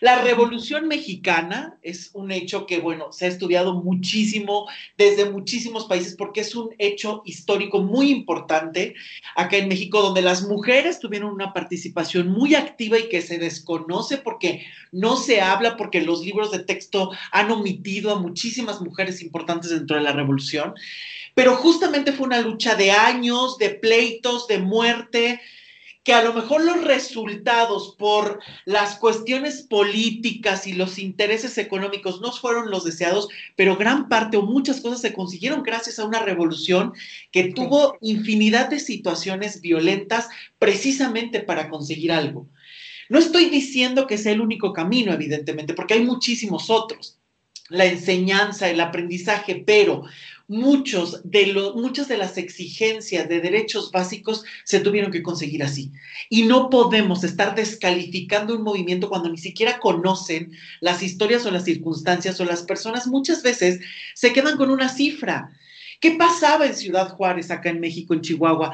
[0.00, 4.66] La Revolución Mexicana es un hecho que, bueno, se ha estudiado muchísimo
[4.98, 8.94] desde muchísimos países porque es un hecho histórico muy importante
[9.36, 14.18] acá en México, donde las mujeres tuvieron una participación muy activa y que se desconoce
[14.18, 19.70] porque no se habla, porque los libros de texto han omitido a muchísimas mujeres importantes
[19.70, 20.74] dentro de la Revolución.
[21.34, 25.40] Pero justamente fue una lucha de años, de pleitos, de muerte,
[26.04, 32.30] que a lo mejor los resultados por las cuestiones políticas y los intereses económicos no
[32.30, 36.92] fueron los deseados, pero gran parte o muchas cosas se consiguieron gracias a una revolución
[37.32, 42.48] que tuvo infinidad de situaciones violentas precisamente para conseguir algo.
[43.08, 47.18] No estoy diciendo que sea el único camino, evidentemente, porque hay muchísimos otros
[47.70, 50.04] la enseñanza, el aprendizaje, pero
[50.46, 55.92] muchos de muchas de las exigencias de derechos básicos se tuvieron que conseguir así.
[56.28, 61.64] Y no podemos estar descalificando un movimiento cuando ni siquiera conocen las historias o las
[61.64, 63.80] circunstancias o las personas muchas veces
[64.14, 65.50] se quedan con una cifra.
[66.00, 68.72] ¿Qué pasaba en Ciudad Juárez, acá en México, en Chihuahua?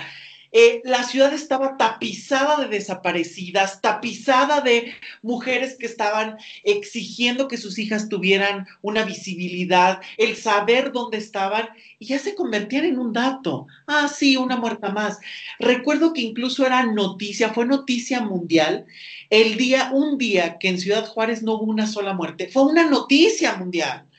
[0.52, 7.78] Eh, la ciudad estaba tapizada de desaparecidas, tapizada de mujeres que estaban exigiendo que sus
[7.78, 13.66] hijas tuvieran una visibilidad, el saber dónde estaban, y ya se convertían en un dato.
[13.86, 15.18] Ah, sí, una muerta más.
[15.58, 18.86] Recuerdo que incluso era noticia, fue noticia mundial,
[19.30, 22.90] el día, un día que en Ciudad Juárez no hubo una sola muerte, fue una
[22.90, 24.10] noticia mundial.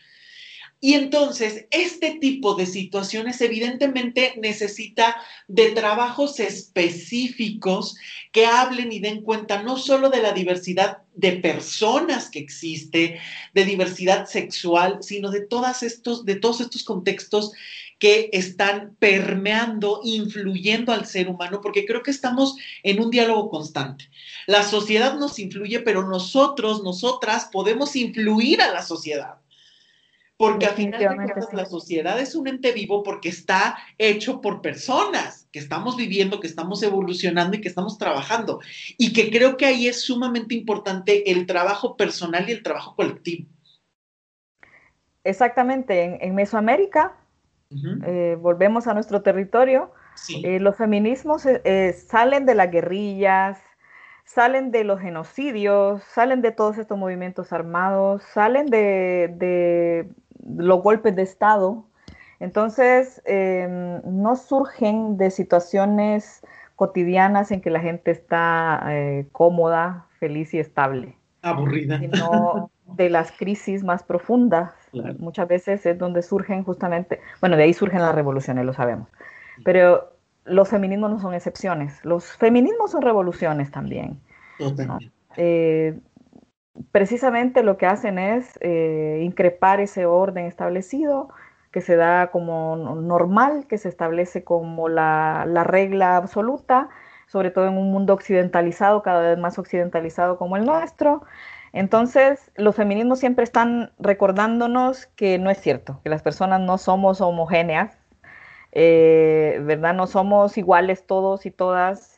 [0.84, 5.16] Y entonces, este tipo de situaciones evidentemente necesita
[5.48, 7.96] de trabajos específicos
[8.32, 13.20] que hablen y den cuenta no solo de la diversidad de personas que existe,
[13.54, 15.48] de diversidad sexual, sino de,
[15.84, 17.52] estos, de todos estos contextos
[18.00, 24.10] que están permeando, influyendo al ser humano, porque creo que estamos en un diálogo constante.
[24.48, 29.36] La sociedad nos influye, pero nosotros, nosotras podemos influir a la sociedad
[30.42, 34.60] porque al final de cuentas la sociedad es un ente vivo porque está hecho por
[34.64, 35.48] personas.
[35.52, 38.60] que estamos viviendo, que estamos evolucionando y que estamos trabajando.
[38.98, 43.48] Y que creo que ahí es sumamente importante el trabajo personal y el trabajo colectivo.
[45.24, 47.18] Exactamente, en, Mesoamérica,
[48.08, 49.92] eh, volvemos a nuestro territorio,
[50.44, 53.60] eh, los feminismos eh, salen de las guerrillas,
[54.26, 60.10] salen de los genocidios, salen de todos estos movimientos armados, salen de,
[60.46, 61.86] los golpes de Estado.
[62.40, 66.42] Entonces, em, no surgen de situaciones
[66.76, 68.84] cotidianas en que la gente está
[69.32, 71.16] cómoda, feliz y estable.
[71.44, 72.00] Aburrida.
[72.00, 74.74] Sino de las crisis más profundas.
[75.20, 79.08] Muchas veces es donde surgen justamente, bueno, de ahí surgen las revoluciones, lo sabemos.
[79.64, 80.12] Pero
[80.46, 82.04] los feminismos no son excepciones.
[82.04, 84.20] Los feminismos son revoluciones también.
[85.38, 85.98] Eh,
[86.92, 91.30] precisamente lo que hacen es eh, increpar ese orden establecido
[91.72, 96.90] que se da como normal, que se establece como la, la regla absoluta,
[97.28, 101.24] sobre todo en un mundo occidentalizado, cada vez más occidentalizado como el nuestro.
[101.74, 107.22] Entonces, los feminismos siempre están recordándonos que no es cierto, que las personas no somos
[107.22, 107.98] homogéneas,
[108.74, 109.94] eh, ¿verdad?
[109.94, 112.11] No somos iguales todos y todas,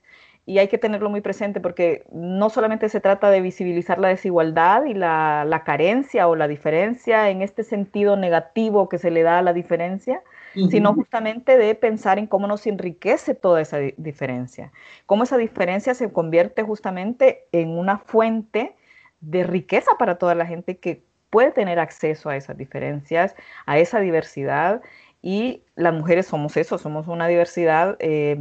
[0.46, 4.84] y hay que tenerlo muy presente porque no solamente se trata de visibilizar la desigualdad
[4.86, 9.42] y la, carencia o la diferencia en este sentido negativo que se le da a
[9.42, 10.22] la diferencia,
[10.70, 14.72] sino justamente de pensar en cómo nos enriquece toda esa diferencia,
[15.06, 18.76] cómo esa diferencia se convierte justamente en una fuente
[19.22, 23.34] de riqueza para toda la gente que puede tener acceso a esas diferencias,
[23.66, 24.82] a esa diversidad.
[25.22, 28.38] Y las mujeres somos eso, somos una diversidad eh,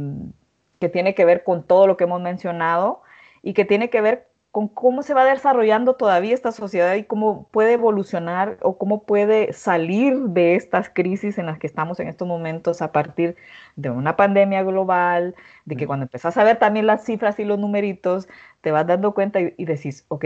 [0.83, 3.03] que tiene que ver con todo lo que hemos mencionado
[3.41, 7.47] y que tiene que ver con cómo se va desarrollando todavía esta sociedad y cómo
[7.51, 12.27] puede evolucionar o cómo puede salir de estas crisis en las que estamos en estos
[12.27, 13.37] momentos a partir
[13.77, 17.57] de una pandemia global, de que cuando empezás a ver también las cifras y los
[17.57, 18.27] numeritos,
[18.59, 20.25] te vas dando cuenta y, y decís, ok,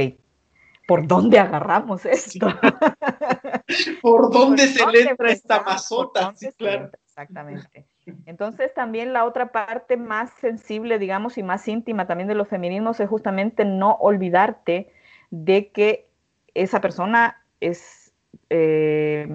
[0.88, 2.48] ¿por dónde agarramos esto?
[4.02, 6.34] ¿Por dónde se le esta mazota?
[6.58, 6.90] claro.
[7.06, 7.88] Exactamente.
[8.26, 13.00] Entonces también la otra parte más sensible, digamos, y más íntima también de los feminismos
[13.00, 14.92] es justamente no olvidarte
[15.30, 16.08] de que
[16.54, 18.14] esa persona es
[18.50, 19.28] eh,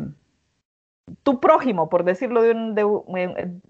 [1.22, 3.60] tu prójimo, por decirlo de,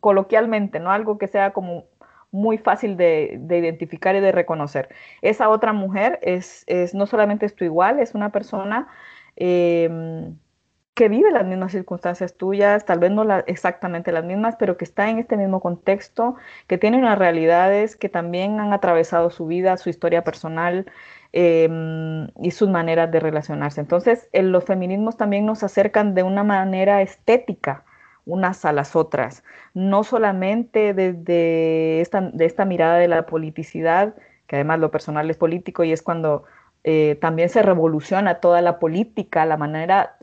[0.00, 0.90] coloquialmente, ¿no?
[0.90, 1.84] Algo que sea como
[2.30, 4.88] muy fácil de, identificar y de reconocer.
[5.22, 8.88] Esa otra mujer es, no solamente es tu igual, es una persona
[9.36, 10.36] em,
[10.96, 15.10] que vive las mismas circunstancias tuyas, tal vez no exactamente las mismas, pero que está
[15.10, 16.36] en este mismo contexto,
[16.68, 20.86] que tiene unas realidades que también han atravesado su vida, su historia personal
[21.32, 23.78] em, y sus maneras de relacionarse.
[23.82, 27.84] Entonces, los feminismos también nos acercan de una manera estética
[28.24, 29.44] unas a las otras,
[29.74, 34.14] no solamente desde esta, de esta mirada de la politicidad,
[34.46, 36.44] que además lo personal es político y es cuando
[36.84, 40.15] eh, también se revoluciona toda la política, la manera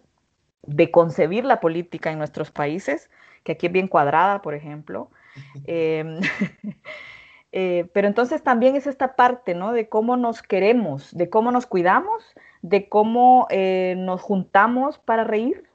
[0.63, 3.09] de concebir la política en nuestros países,
[3.43, 5.09] que aquí es bien cuadrada, por ejemplo.
[5.65, 6.19] Em,
[7.51, 9.73] eh, pero entonces también es esta parte, ¿no?
[9.73, 12.23] De cómo nos queremos, de cómo nos cuidamos,
[12.61, 15.69] de cómo eh, nos juntamos para reír,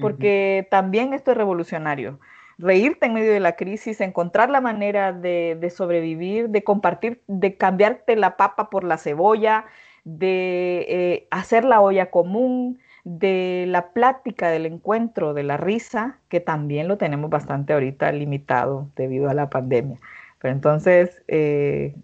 [0.00, 2.20] porque también esto es revolucionario.
[2.58, 8.14] Reírte en medio de la crisis, encontrar la manera de, sobrevivir, de compartir, de cambiarte
[8.16, 9.64] la papa por la cebolla,
[10.04, 16.40] de eh, hacer la olla común, de la plática, del encuentro, de la risa, que
[16.40, 20.00] también lo tenemos bastante ahorita limitado debido a la pandemia.
[20.40, 21.94] Pero entonces, eh,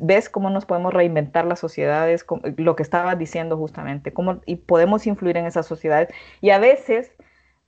[0.00, 2.24] ves cómo nos podemos reinventar las sociedades,
[2.56, 6.08] lo que estaba diciendo justamente, cómo y podemos influir en esas sociedades.
[6.40, 7.10] Y a veces,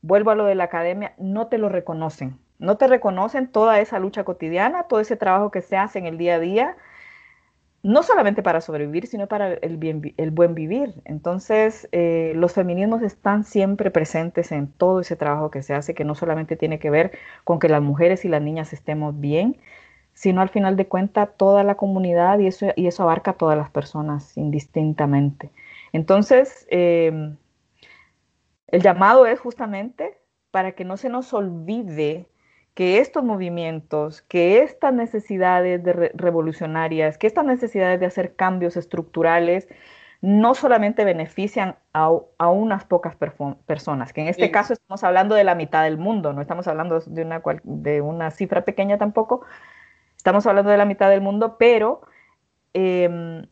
[0.00, 2.38] vuelvo a lo de la academia, no te lo reconocen.
[2.60, 6.18] No te reconocen toda esa lucha cotidiana, todo ese trabajo que se hace en el
[6.18, 6.76] día a día,
[7.82, 10.94] no solamente para sobrevivir, sino para el, bien, el buen vivir.
[11.04, 16.04] Entonces, eh, los feminismos están siempre presentes en todo ese trabajo que se hace, que
[16.04, 17.12] no solamente tiene que ver
[17.44, 19.56] con que las mujeres y las niñas estemos bien,
[20.12, 23.56] sino al final de cuentas toda la comunidad y eso, y eso abarca a todas
[23.56, 25.50] las personas indistintamente.
[25.92, 27.36] Entonces, em,
[28.68, 30.18] el llamado es justamente
[30.50, 32.26] para que no se nos olvide
[32.74, 39.68] que estos movimientos, que estas necesidades de revolucionarias, que estas necesidades de hacer cambios estructurales,
[40.22, 42.10] no solamente benefician a,
[42.50, 43.16] unas pocas
[43.66, 47.00] personas, que en este caso estamos hablando de la mitad del mundo, no estamos hablando
[47.00, 49.46] de una, de una cifra pequeña tampoco,
[50.20, 52.02] Estamos hablando de la mitad del mundo, pero
[52.74, 53.46] em,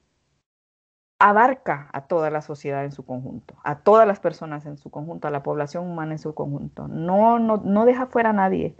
[1.19, 5.27] abarca a toda la sociedad en su conjunto, a todas las personas en su conjunto,
[5.27, 6.87] a la población humana en su conjunto.
[6.87, 8.77] No, no, no deja fuera a nadie.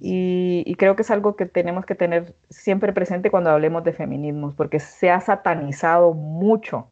[0.00, 4.54] Y, creo que es algo que tenemos que tener siempre presente cuando hablemos de feminismos,
[4.54, 6.88] porque se ha satanizado mucho.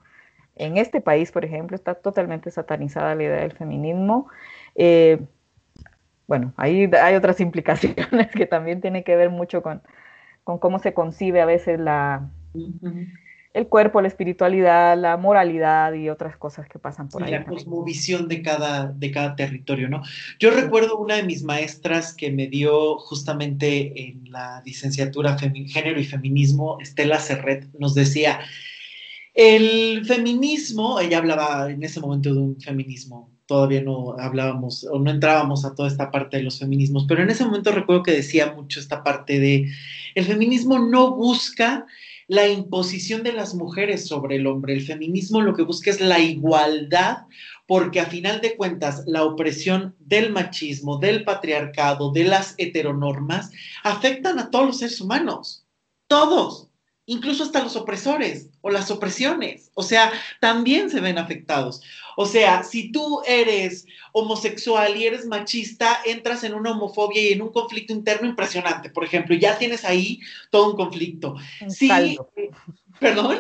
[0.57, 4.28] En este país, por ejemplo, está totalmente satanizada la idea del feminismo.
[4.74, 5.20] Eh,
[6.26, 9.82] bueno, ahí hay otras implicaciones que también tienen que ver mucho con,
[10.45, 12.28] con cómo se concibe a veces la,
[13.59, 17.32] el cuerpo, la espiritualidad, la moralidad y otras cosas que pasan por ahí.
[17.32, 20.02] La cosmovisión de cada, de cada territorio, ¿no?
[20.38, 26.04] Yo recuerdo una de mis maestras que me dio justamente en la licenciatura Género y
[26.04, 28.40] Feminismo, Estela Serret, nos decía,
[29.34, 35.11] el feminismo, ella hablaba en ese momento de un feminismo, todavía no hablábamos o no
[35.11, 38.52] entrábamos a toda esta parte de los feminismos, pero en ese momento recuerdo que decía
[38.52, 39.68] mucho esta parte de,
[40.14, 41.86] el feminismo no busca
[42.29, 44.74] la imposición de las mujeres sobre el hombre.
[44.74, 47.26] El feminismo lo que busca es la igualdad,
[47.66, 53.51] porque a final de cuentas la opresión del machismo, del patriarcado, de las heteronormas,
[53.83, 55.64] afectan a todos los seres humanos,
[56.07, 56.68] todos,
[57.07, 61.83] incluso hasta los opresores o las opresiones, o sea, también se ven afectados.
[62.20, 67.42] O sea, si tú eres homosexual y eres machista, entras en una homofobia y en
[67.42, 70.18] un conflicto interno impresionante, por ejemplo, ya tienes ahí
[70.50, 71.36] todo un conflicto.
[71.68, 72.50] sí, eh,
[72.98, 73.38] perdón.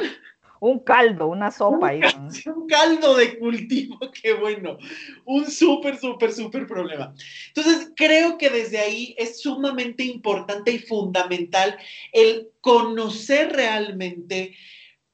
[0.60, 1.88] Un caldo, una sopa.
[1.88, 2.00] ahí,
[2.46, 4.78] un caldo de cultivo, qué bueno.
[5.24, 7.12] Un súper, súper, súper problema.
[7.48, 11.76] Entonces, creo que desde ahí es sumamente importante y fundamental
[12.12, 14.54] el conocer realmente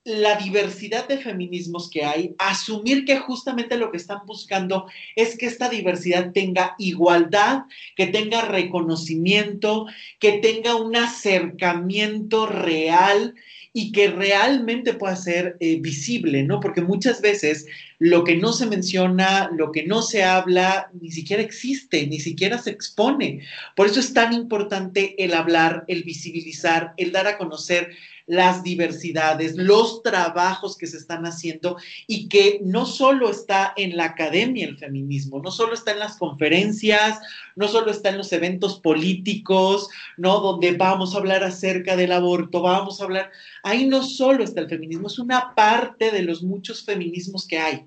[0.05, 4.87] la diversidad de feminismos que hay, asumir que justamente lo que están buscando
[5.17, 7.63] es que esta diversidad tenga igualdad,
[7.97, 9.87] que tenga reconocimiento,
[10.19, 13.35] que tenga un acercamiento real
[13.77, 16.61] y que realmente pueda ser eh, visible, ¿no?
[16.61, 17.67] Porque muchas veces
[17.99, 22.59] lo que no se menciona, lo que no se habla, ni siquiera existe, ni siquiera
[22.59, 23.41] se expone.
[23.75, 27.91] Por eso es tan importante el hablar, el visibilizar, el dar a conocer
[28.27, 34.07] las diversidades, los trabajos que se están haciendo y que no solo está en la
[34.07, 37.19] academia el feminismo, no solo está en las conferencias,
[37.55, 40.41] no solo está en los eventos políticos, ¿no?
[40.41, 43.31] Donde vamos a hablar acerca del aborto, vamos a hablar,
[43.63, 47.87] ahí no solo está el feminismo, es una parte de los muchos feminismos que hay.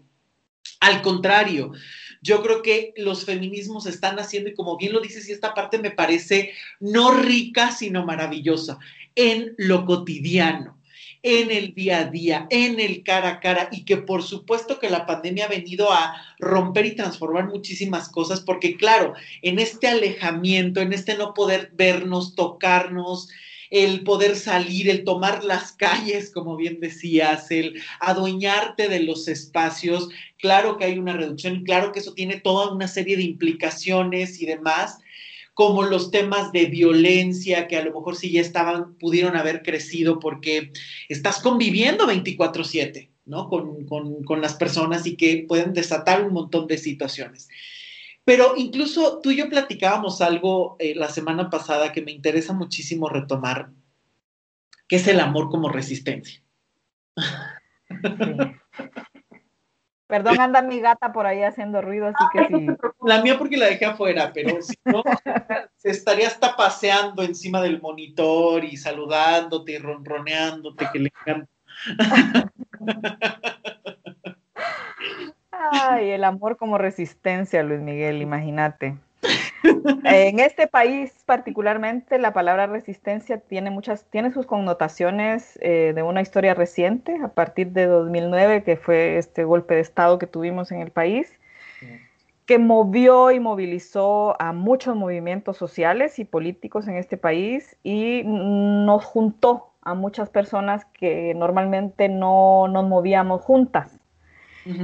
[0.79, 1.71] Al contrario,
[2.21, 5.79] yo creo que los feminismos están haciendo, y como bien lo dices, y esta parte
[5.79, 8.77] me parece no rica, sino maravillosa
[9.17, 10.77] en lo cotidiano,
[11.23, 14.91] en el día a día, en el cara a cara y que por supuesto que
[14.91, 20.79] la pandemia ha venido a romper y transformar muchísimas cosas porque claro, en este alejamiento,
[20.81, 23.27] en este no poder vernos, tocarnos,
[23.71, 30.09] el poder salir, el tomar las calles, como bien decías, el adueñarte de los espacios,
[30.37, 34.45] claro que hay una reducción, claro que eso tiene toda una serie de implicaciones y
[34.45, 34.99] demás,
[35.57, 40.19] como los temas de violencia que a lo mejor sí ya estaban, pudieron haber crecido
[40.19, 40.71] porque
[41.09, 43.49] estás conviviendo 24/7, ¿no?
[43.49, 47.49] Con, las personas y que pueden desatar un montón de situaciones.
[48.23, 53.09] Pero incluso tú y yo platicábamos algo eh, la semana pasada que me interesa muchísimo
[53.09, 53.71] retomar,
[54.87, 56.39] que es el amor como resistencia.
[60.07, 62.67] Perdón, anda mi gata por ahí haciendo ruido, así que sí.
[63.03, 65.03] La mía porque la dejé afuera, pero si no,
[65.75, 71.49] se estaría hasta paseando encima del monitor y saludándote y ronroneándote, que le encanta.
[75.51, 78.97] Ay, el amor como resistencia, Luis Miguel, imagínate.
[80.03, 86.21] En este país particularmente la palabra resistencia tiene muchas, tiene sus connotaciones eh, de una
[86.21, 90.81] historia reciente, a partir de 2009, que fue este golpe de Estado que tuvimos en
[90.81, 91.39] el país,
[92.45, 99.03] que movió y movilizó a muchos movimientos sociales y políticos en este país y nos
[99.03, 103.99] juntó a muchas personas que normalmente no nos movíamos juntas.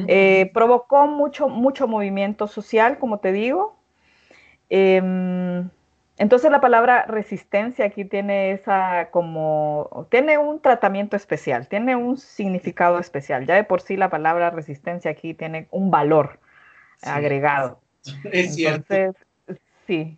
[0.08, 3.76] Eh, provocó mucho, mucho movimiento social, como te digo,
[4.70, 5.70] Em,
[6.18, 13.00] entonces la palabra resistencia aquí tiene esa como, tiene un tratamiento especial, tiene un significado
[13.00, 13.46] especial.
[13.46, 16.40] Ya de por sí la palabra resistencia aquí tiene un valor
[17.02, 17.80] agregado.
[18.32, 18.96] Es cierto.
[19.88, 20.18] Sí.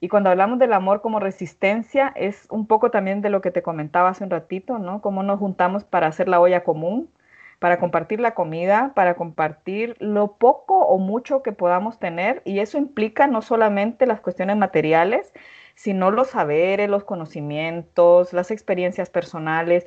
[0.00, 3.62] Y cuando hablamos del amor como resistencia, es un poco también de lo que te
[3.62, 5.00] comentaba hace un ratito, ¿no?
[5.00, 7.10] Cómo nos juntamos para hacer la olla común,
[7.58, 12.42] para compartir la comida, para compartir lo poco o mucho que podamos tener.
[12.44, 15.32] Y eso implica no solamente las cuestiones materiales,
[15.74, 19.86] sino los saberes, los conocimientos, las experiencias personales.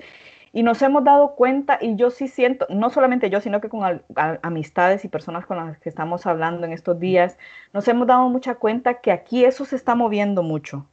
[0.53, 4.03] Y nos hemos dado cuenta, y yo sí siento, no solamente yo, sino que con
[4.41, 7.38] amistades y personas con las que estamos hablando en estos días,
[7.74, 10.88] nos hemos dado mucha cuenta que aquí eso se está moviendo mucho.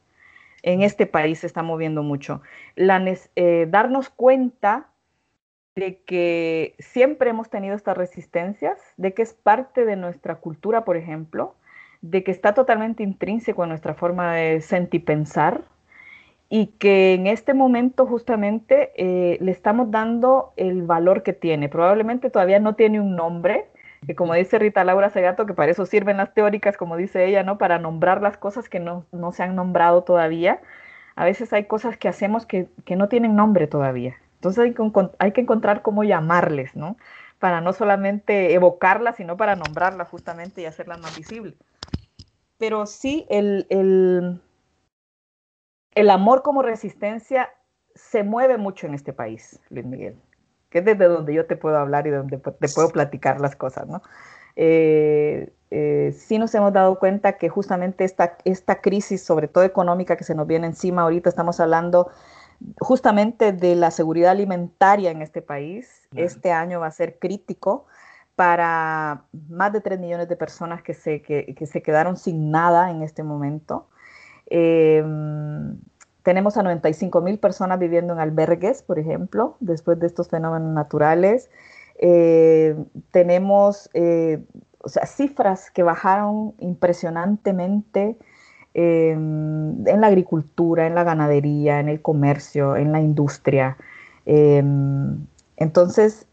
[0.62, 2.40] En este país se está moviendo mucho.
[2.76, 3.02] La,
[3.34, 4.88] eh, darnos cuenta
[5.78, 10.96] de que siempre hemos tenido estas resistencias, de que es parte de nuestra cultura, por
[10.96, 11.54] ejemplo,
[12.00, 15.62] de que está totalmente intrínseco en nuestra forma de sentir y pensar,
[16.50, 21.68] y que en este momento justamente eh, le estamos dando el valor que tiene.
[21.68, 23.66] Probablemente todavía no tiene un nombre,
[24.06, 27.42] que como dice Rita Laura Segato, que para eso sirven las teóricas, como dice ella,
[27.42, 27.58] ¿no?
[27.58, 30.60] Para nombrar las cosas que no, se han nombrado todavía.
[31.16, 34.16] A veces hay cosas que hacemos que, no tienen nombre todavía.
[34.38, 34.64] Entonces
[35.18, 36.96] hay que, encontrar cómo llamarles, ¿no?
[37.38, 41.54] Para no solamente evocarlas, sino para nombrarlas justamente y hacerlas más visibles.
[42.58, 44.40] Pero sí, el, el
[45.98, 47.50] el amor como resistencia
[47.94, 50.16] se mueve mucho en este país, Luis Miguel,
[50.70, 53.88] que es desde donde yo te puedo hablar y donde te puedo platicar las cosas,
[53.88, 54.00] ¿no?
[54.54, 60.16] Eh, eh, sí nos hemos dado cuenta que justamente esta, esta crisis, sobre todo económica,
[60.16, 62.12] que se nos viene encima, ahorita estamos hablando
[62.80, 66.08] justamente de la seguridad alimentaria en este país.
[66.14, 67.86] Este año va a ser crítico
[68.36, 73.02] para más de 3 millones de personas que se, que se quedaron sin nada en
[73.02, 73.88] este momento.
[74.46, 75.78] Em,
[76.22, 81.50] tenemos a 95 mil personas viviendo en albergues, por ejemplo, después de estos fenómenos naturales.
[81.98, 82.76] Eh,
[83.10, 84.44] tenemos eh,
[84.80, 88.16] o sea, cifras que bajaron impresionantemente
[88.80, 93.76] em, en la agricultura, en la ganadería, en el comercio, en la industria.
[94.24, 95.26] Em,
[95.56, 96.28] entonces,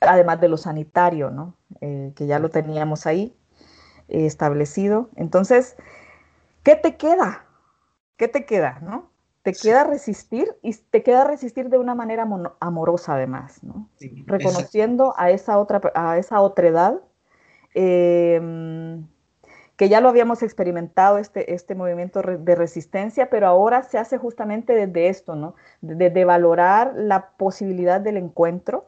[0.00, 1.54] además de lo sanitario, ¿no?
[1.82, 3.36] Eh, que ya lo teníamos ahí
[4.08, 5.10] establecido.
[5.16, 5.76] Entonces,
[6.62, 7.44] ¿qué te queda?
[8.16, 9.10] ¿Qué te queda, no?
[9.42, 12.26] Te queda resistir y te queda resistir de una manera
[12.60, 13.90] amorosa además, ¿no?
[14.26, 17.02] Reconociendo a esa otra, a esa otredad
[17.74, 19.06] em,
[19.76, 24.74] que ya lo habíamos experimentado este, este movimiento de resistencia, pero ahora se hace justamente
[24.74, 25.54] desde esto, ¿no?
[25.80, 28.86] de, valorar la posibilidad del encuentro,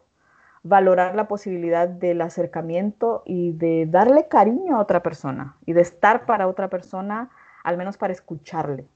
[0.62, 6.26] valorar la posibilidad del acercamiento y de darle cariño a otra persona y de estar
[6.26, 7.30] para otra persona
[7.64, 8.86] al menos para escucharle.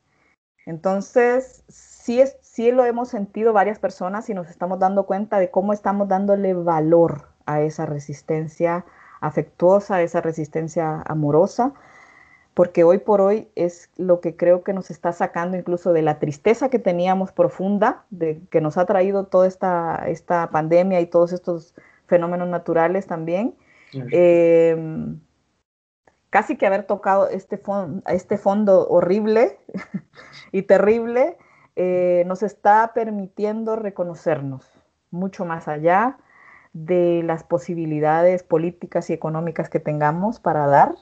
[0.66, 5.50] Entonces, sí, es, sí lo hemos sentido varias personas y nos estamos dando cuenta de
[5.50, 8.84] cómo estamos dándole valor a esa resistencia
[9.20, 11.72] afectuosa, esa resistencia amorosa,
[12.54, 16.18] porque hoy por hoy es lo que creo que nos está sacando incluso de la
[16.18, 21.32] tristeza que teníamos profunda, de que nos ha traído toda esta, esta pandemia y todos
[21.32, 21.74] estos
[22.06, 23.54] fenómenos naturales también.
[26.30, 27.60] Casi que haber tocado este,
[28.06, 29.58] este fondo horrible
[30.52, 31.36] y terrible,
[31.76, 34.64] eh, nos está permitiendo reconocernos
[35.10, 36.18] mucho más allá
[36.72, 40.94] de las posibilidades políticas y económicas que tengamos para dar,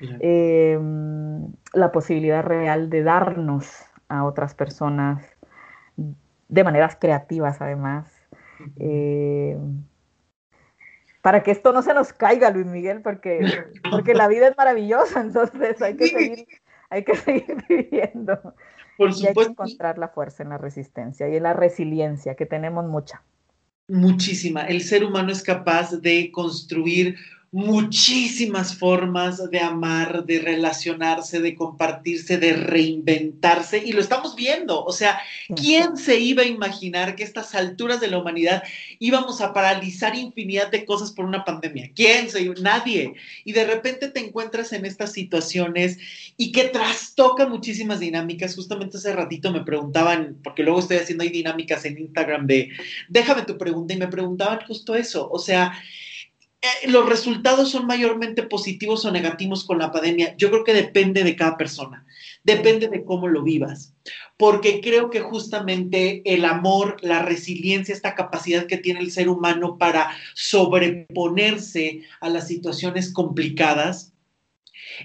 [0.00, 3.70] em, la posibilidad real de darnos
[4.08, 5.24] a otras personas
[6.48, 8.10] de maneras creativas además
[11.22, 15.20] para que esto no se nos caiga, Luis Miguel, porque, porque la vida es maravillosa,
[15.22, 16.46] entonces hay que seguir,
[16.90, 18.54] hay que seguir viviendo.
[18.98, 19.22] Por supuesto.
[19.22, 22.84] Y hay que encontrar la fuerza en la resistencia y en la resiliencia, que tenemos
[22.86, 23.22] mucha.
[23.92, 24.62] Muchísima.
[24.62, 27.14] El ser humano es capaz de construir
[27.52, 34.82] muchísimas formas de amar, de relacionarse, de compartirse, de reinventarse, y lo estamos viendo.
[34.82, 35.20] O sea,
[35.54, 38.62] ¿quién se iba a imaginar que a estas alturas de la humanidad
[38.98, 41.90] íbamos a paralizar infinidad de cosas por una pandemia?
[41.94, 42.54] ¿Quién se iba?
[42.58, 43.12] Nadie.
[43.44, 45.98] Y de repente te encuentras en estas situaciones
[46.38, 48.54] y que trastoca muchísimas dinámicas.
[48.54, 52.70] Justamente hace ratito me preguntaban, porque luego estoy haciendo ahí dinámicas en Instagram de,
[53.10, 55.28] déjame tu pregunta, y me preguntaban justo eso.
[55.30, 55.74] O sea,
[56.62, 60.36] eh, los resultados son mayormente positivos o negativos con la pandemia.
[60.36, 62.06] Yo creo que depende de cada persona,
[62.44, 63.94] depende de cómo lo vivas,
[64.36, 69.76] porque creo que justamente el amor, la resiliencia, esta capacidad que tiene el ser humano
[69.76, 74.11] para sobreponerse a las situaciones complicadas,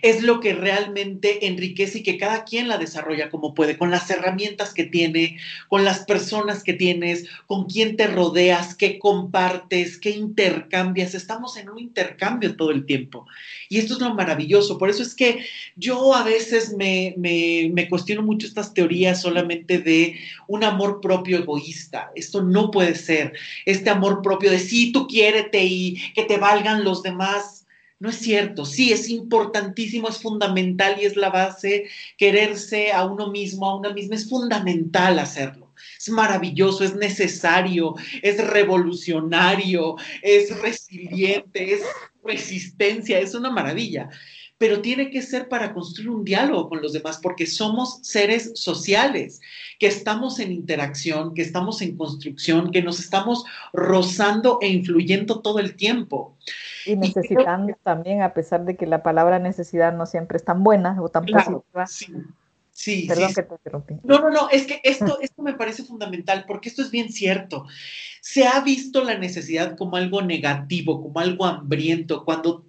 [0.01, 4.09] es lo que realmente enriquece y que cada quien la desarrolla como puede, con las
[4.09, 10.11] herramientas que tiene, con las personas que tienes, con quién te rodeas, qué compartes, qué
[10.11, 11.15] intercambias.
[11.15, 13.25] Estamos en un intercambio todo el tiempo.
[13.69, 14.77] Y esto es lo maravilloso.
[14.77, 20.19] Por eso es que yo a veces me, me cuestiono mucho estas teorías solamente de
[20.47, 22.11] un amor propio egoísta.
[22.15, 23.33] Esto no puede ser.
[23.65, 27.56] Este amor propio de sí, tú quiérete y que te valgan los demás
[27.99, 31.85] no es cierto, sí, es importantísimo, es fundamental y es la base,
[32.17, 35.73] quererse a uno mismo, a una misma, es fundamental hacerlo.
[35.99, 41.81] es maravilloso, es necesario, es revolucionario, es resiliente, es
[42.23, 44.09] resistencia, es una maravilla
[44.57, 49.39] pero tiene que ser para construir un diálogo con los demás, porque somos seres sociales,
[49.79, 55.59] que estamos en interacción, que estamos en construcción, que nos estamos rozando e influyendo todo
[55.59, 56.35] el tiempo.
[56.87, 61.01] Y necesitando también, a pesar de que la palabra necesidad no siempre es tan buena
[61.01, 61.87] o tan positiva.
[61.87, 62.13] Sí.
[62.77, 63.95] Sí, Perdón que te interrumpí.
[64.03, 67.65] No, no, no, es que esto, esto me parece fundamental porque esto es bien cierto.
[68.21, 72.66] Se ha visto la necesidad como algo negativo, como algo hambriento, cuando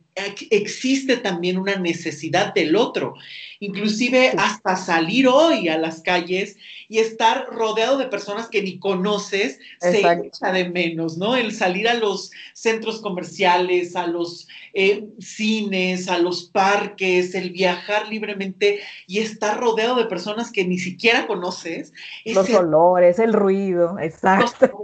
[0.51, 3.15] existe también una necesidad del otro,
[3.61, 6.57] inclusive hasta salir hoy a las calles
[6.89, 11.37] y estar rodeado de personas que ni conoces se echa de menos, ¿no?
[11.37, 18.09] El salir a los centros comerciales, a los eh, cines, a los parques, el viajar
[18.09, 21.93] libremente y estar rodeado de personas que ni siquiera conoces.
[22.25, 24.83] Los olores, el ruido, exacto.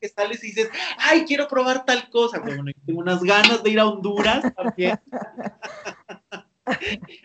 [0.00, 2.38] que sales y dices, ay, quiero probar tal cosa.
[2.38, 4.44] Bueno, tengo unas ganas de ir a Honduras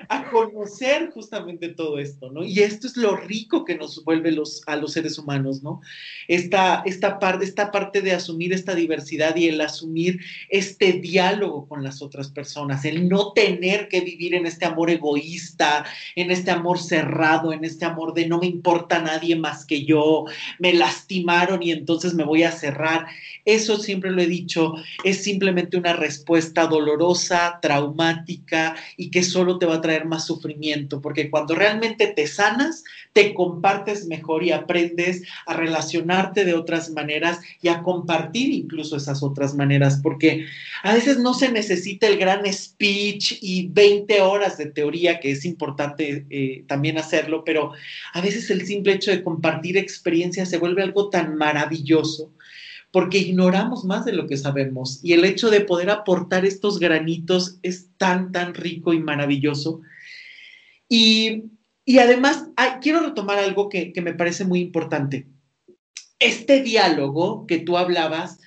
[0.10, 2.44] a conocer justamente todo esto, ¿no?
[2.44, 5.82] Y esto es lo rico que nos vuelve los, a los seres humanos, ¿no?
[6.28, 10.20] Esta, esta, parte, esta parte de asumir esta diversidad y el asumir
[10.50, 15.86] este diálogo con las otras personas, el no tener que vivir en este amor egoísta,
[16.16, 20.26] en este amor cerrado, en este amor de no me importa nadie más que yo,
[20.60, 23.08] me lastimaron y entonces me voy a cerrar.
[23.50, 29.66] Eso siempre lo he dicho, es simplemente una respuesta dolorosa, traumática y que solo te
[29.66, 35.24] va a traer más sufrimiento, porque cuando realmente te sanas, te compartes mejor y aprendes
[35.47, 40.45] a relacionarte de otras maneras y a compartir incluso esas otras maneras, porque
[40.84, 45.43] a veces no se necesita el gran speech y 20 horas de teoría, que es
[45.43, 47.72] importante eh, también hacerlo, pero
[48.14, 52.30] a veces el simple hecho de compartir experiencias se vuelve algo tan maravilloso
[52.92, 57.60] porque ignoramos más de lo que sabemos y el hecho de poder aportar estos granitos
[57.62, 59.82] es tan, tan rico y maravilloso.
[60.88, 61.44] Y,
[62.00, 62.48] además,
[62.82, 65.28] quiero retomar algo que, que me parece muy importante.
[66.18, 68.40] Este diálogo que tú hablabas,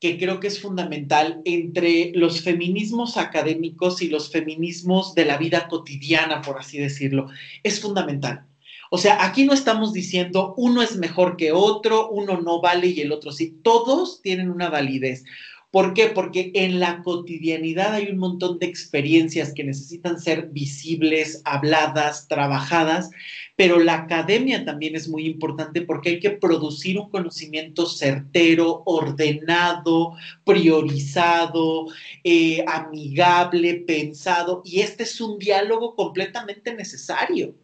[0.00, 5.66] que creo que es fundamental entre los feminismos académicos y los feminismos de la vida
[5.66, 7.28] cotidiana, por así decirlo,
[7.62, 8.47] es fundamental.
[8.90, 13.00] O sea, aquí no estamos diciendo uno es mejor que otro, uno no vale y
[13.00, 13.58] el otro sí.
[13.62, 15.24] Todos tienen una validez.
[15.70, 16.06] ¿Por qué?
[16.06, 23.10] Porque en la cotidianidad hay un montón de experiencias que necesitan ser visibles, habladas, trabajadas,
[23.54, 30.14] pero la academia también es muy importante porque hay que producir un conocimiento certero, ordenado,
[30.44, 31.88] priorizado,
[32.24, 37.54] eh, amigable, pensado, y este es un diálogo completamente necesario.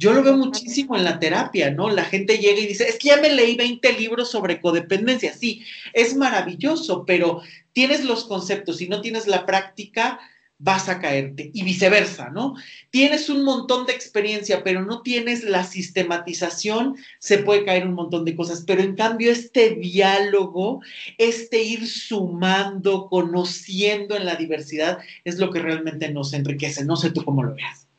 [0.00, 1.90] Yo lo veo muchísimo en la terapia, ¿no?
[1.90, 5.34] La gente llega y dice, es que ya me leí 20 libros sobre codependencia.
[5.34, 7.42] Sí, es maravilloso, pero
[7.74, 10.18] tienes los conceptos y no tienes la práctica,
[10.56, 11.50] vas a caerte.
[11.52, 12.54] Y viceversa, ¿no?
[12.88, 18.24] Tienes un montón de experiencia, pero no tienes la sistematización, se puede caer un montón
[18.24, 18.64] de cosas.
[18.66, 20.80] Pero en cambio, este diálogo,
[21.18, 26.86] este ir sumando, conociendo en la diversidad, es lo que realmente nos enriquece.
[26.86, 27.89] No sé tú cómo lo veas.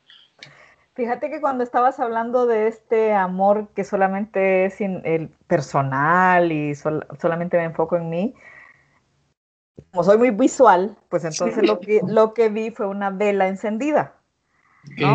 [0.94, 7.56] Fíjate que cuando estabas hablando de este amor que solamente es el personal y solamente
[7.56, 8.34] me enfoco en mí,
[9.90, 14.16] como soy muy visual, pues entonces lo, que, lo que vi fue una vela encendida.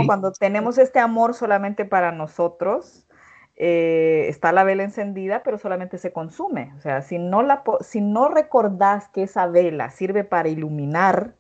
[0.05, 3.07] Cuando tenemos este amor solamente para nosotros,
[3.55, 6.73] eh, está la vela encendida, pero solamente se consume.
[6.77, 11.33] O sea, si no, la, si no recordás que esa vela sirve para iluminar,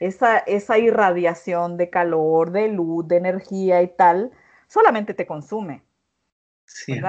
[0.00, 4.30] esa, esa irradiación de calor, de luz, de energía y tal,
[4.66, 5.82] solamente te consume.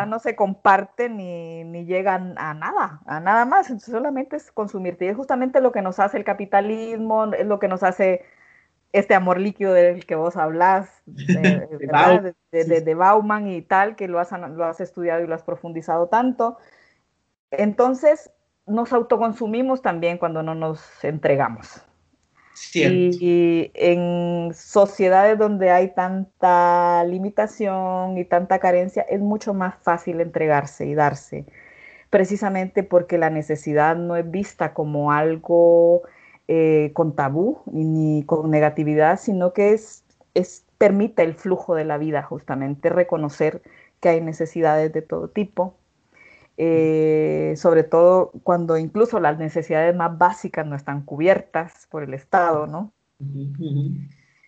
[0.08, 5.06] No se comparte ni, ni llega a nada, a nada más, solamente es consumirte.
[5.06, 8.24] Y es justamente lo que nos hace el capitalismo, es lo que nos hace
[8.94, 14.66] este amor líquido del que vos hablas, de, Bauman y tal, que lo has, lo
[14.66, 16.58] has estudiado y lo has profundizado tanto.
[17.52, 18.32] Entonces,
[18.66, 21.84] nos autoconsumimos también cuando no nos entregamos.
[22.74, 30.86] Y, en sociedades donde hay tanta limitación y tanta carencia, es mucho más fácil entregarse
[30.86, 31.46] y darse,
[32.10, 36.04] precisamente porque la necesidad no es vista como algo
[36.48, 40.04] eh, con tabú ni con negatividad, sino que es,
[40.34, 43.62] es, permite el flujo de la vida, justamente reconocer
[44.00, 45.79] que hay necesidades de todo tipo
[46.62, 52.68] eh, sobre todo cuando incluso las necesidades más básicas no están cubiertas por el Estado,
[52.68, 52.92] ¿no?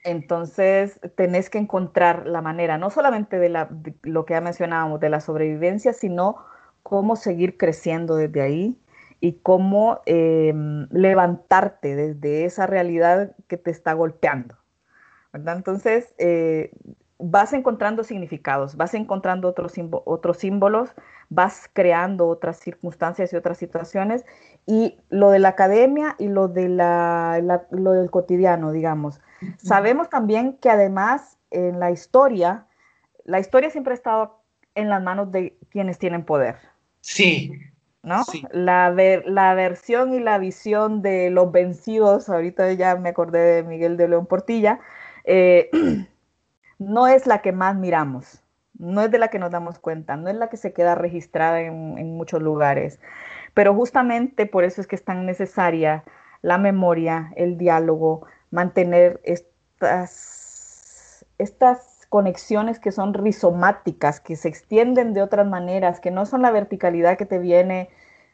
[0.04, 3.70] Entonces, tenés que encontrar la manera, no solamente de, la,
[4.04, 6.36] lo que ya mencionábamos, de la sobrevivencia, sino
[6.84, 8.78] cómo seguir creciendo desde ahí
[9.22, 14.58] y cómo em, levantarte desde esa realidad que te está golpeando.
[15.32, 16.72] Entonces, eh,
[17.22, 19.74] vas encontrando significados, vas encontrando otros,
[20.06, 20.90] otros símbolos,
[21.30, 24.26] vas creando otras circunstancias y otras situaciones.
[24.66, 29.22] Y lo de la academia y lo, de la, lo del cotidiano, digamos.
[29.58, 32.66] Sabemos también que además en la historia,
[33.24, 34.42] la historia siempre ha estado
[34.76, 36.58] en las manos de quienes tienen poder.
[37.02, 37.52] Sí.
[38.04, 38.24] ¿No?
[38.52, 43.64] La, ver, la versión y la visión de los vencidos, ahorita ya me acordé de
[43.64, 44.80] Miguel de León Portilla,
[45.24, 45.70] eh,
[46.82, 48.42] no es la que más miramos,
[48.74, 51.62] no es de la que nos damos cuenta, no es la que se queda registrada
[51.62, 53.00] en, muchos lugares.
[53.54, 56.04] Pero justamente por eso es que es tan necesaria
[56.42, 65.22] la memoria, el diálogo, mantener estas, estas conexiones que son rizomáticas, que se extienden de
[65.22, 67.90] otras maneras, que no son la verticalidad que te viene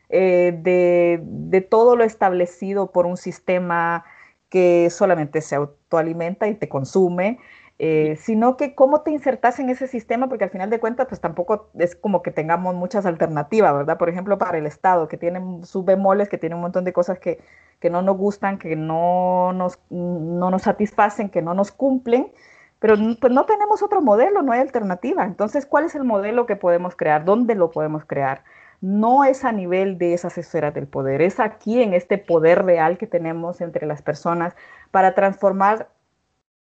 [0.08, 4.06] eh, de, de, todo lo establecido por un sistema
[4.50, 7.40] que solamente se autoalimenta y te consume,
[7.80, 11.22] eh, sino que cómo te insertas en ese sistema, porque al final de cuentas, pues
[11.22, 14.00] tampoco es como que tengamos muchas alternativas, ¿verdad?
[14.00, 17.20] Por ejemplo, para el Estado, que tiene sus bemoles, que tiene un montón de cosas
[17.20, 17.40] que,
[17.80, 22.32] que no nos gustan, que no nos, no nos satisfacen, que no nos cumplen,
[22.80, 25.24] pero pues no tenemos otro modelo, no hay alternativa.
[25.26, 27.26] Entonces, ¿cuál es el modelo que podemos crear?
[27.26, 28.44] ¿Dónde lo podemos crear?
[28.82, 32.98] No es a nivel de esas esferas del poder, es aquí en este poder real
[32.98, 34.56] que tenemos entre las personas
[34.92, 35.90] para transformar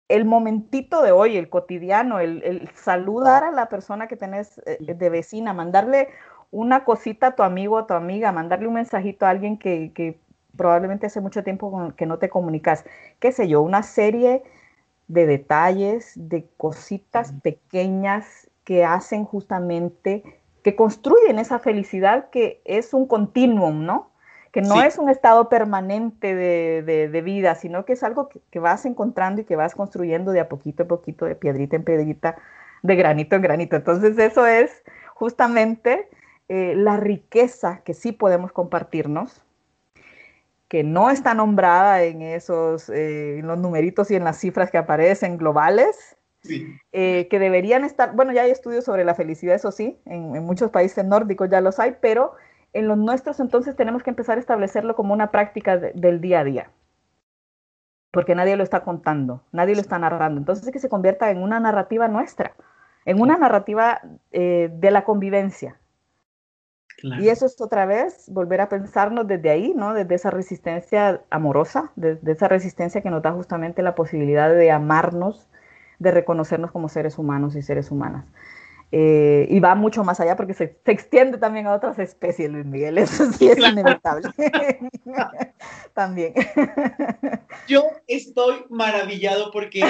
[0.07, 5.09] el momentito de hoy, el cotidiano, el, saludar a la persona que tenés eh, de
[5.09, 6.09] vecina, mandarle
[6.51, 10.19] una cosita a tu amigo o a tu amiga, mandarle un mensajito a alguien que,
[10.55, 12.85] probablemente hace mucho tiempo que no te comunicas,
[13.19, 14.43] qué sé yo, una serie
[15.09, 20.23] de detalles, de cositas pequeñas que hacen justamente,
[20.63, 24.11] que construyen esa felicidad que es un continuum, ¿no?
[24.55, 29.41] Que no es un estado permanente de, vida, sino que es algo que, vas encontrando
[29.41, 32.37] y que vas construyendo de a poquito a poquito, de piedrita en piedrita,
[32.81, 33.75] de granito en granito.
[33.75, 36.07] Entonces eso es justamente
[36.47, 39.43] eh, la riqueza que sí podemos compartirnos,
[40.69, 44.77] que no está nombrada en esos, eh, en los numeritos y en las cifras que
[44.77, 46.15] aparecen globales,
[46.93, 50.45] eh, que deberían estar, bueno, ya hay estudios sobre la felicidad, eso sí, en, en,
[50.45, 52.35] muchos países nórdicos ya los hay, pero
[52.75, 56.43] en los nuestros entonces tenemos que empezar a establecerlo como una práctica del día a
[56.43, 56.69] día,
[58.11, 60.39] porque nadie lo está contando, nadie lo está narrando.
[60.39, 62.53] Entonces es que se convierta en una narrativa nuestra,
[63.05, 64.01] en una narrativa
[64.31, 65.77] eh, de la convivencia.
[67.01, 69.93] Y eso es otra vez volver a pensarnos desde ahí, ¿no?
[69.93, 75.47] Desde esa resistencia amorosa, desde esa resistencia que nos da justamente la posibilidad de amarnos,
[75.99, 78.25] de reconocernos como seres humanos y seres humanas.
[78.91, 82.97] Eh, y va mucho más allá porque se, extiende también a otras especies, Luis Miguel,
[82.99, 84.29] eso sí es inevitable.
[85.93, 86.33] también.
[87.67, 89.83] Yo estoy maravillado porque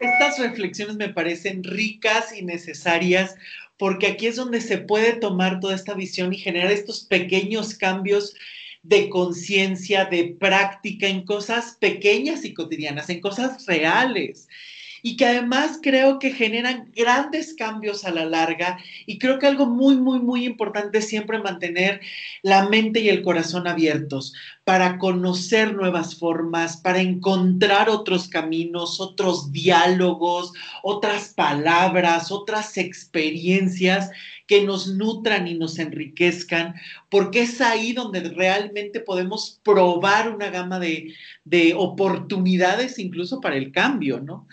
[0.00, 3.34] estas reflexiones me parecen ricas y necesarias
[3.76, 8.34] porque aquí es donde se puede tomar toda esta visión y generar estos pequeños cambios
[8.82, 14.48] de conciencia, de práctica en cosas pequeñas y cotidianas, en cosas reales
[15.02, 19.66] y que además creo que generan grandes cambios a la larga y creo que algo
[19.66, 22.00] muy, muy, muy importante es siempre mantener
[22.42, 24.32] la mente y el corazón abiertos
[24.64, 30.52] para conocer nuevas formas, para encontrar otros caminos, otros diálogos,
[30.84, 34.10] otras palabras, otras experiencias
[34.46, 36.74] que nos nutran y nos enriquezcan,
[37.08, 43.72] porque es ahí donde realmente podemos probar una gama de, de oportunidades incluso para el
[43.72, 44.46] cambio, ¿no?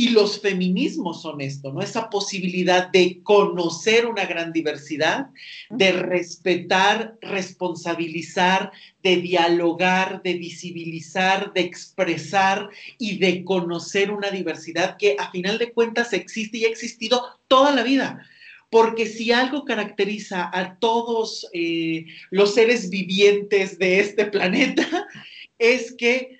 [0.00, 1.82] Y los feminismos son esto, ¿no?
[1.82, 5.26] Esa posibilidad de conocer una gran diversidad,
[5.68, 8.72] de respetar, responsabilizar,
[9.02, 15.70] de dialogar, de visibilizar, de expresar y de conocer una diversidad que a final de
[15.70, 18.26] cuentas existe y ha existido toda la vida.
[18.70, 25.06] Porque si algo caracteriza a todos eh, los seres vivientes de este planeta,
[25.58, 26.39] es que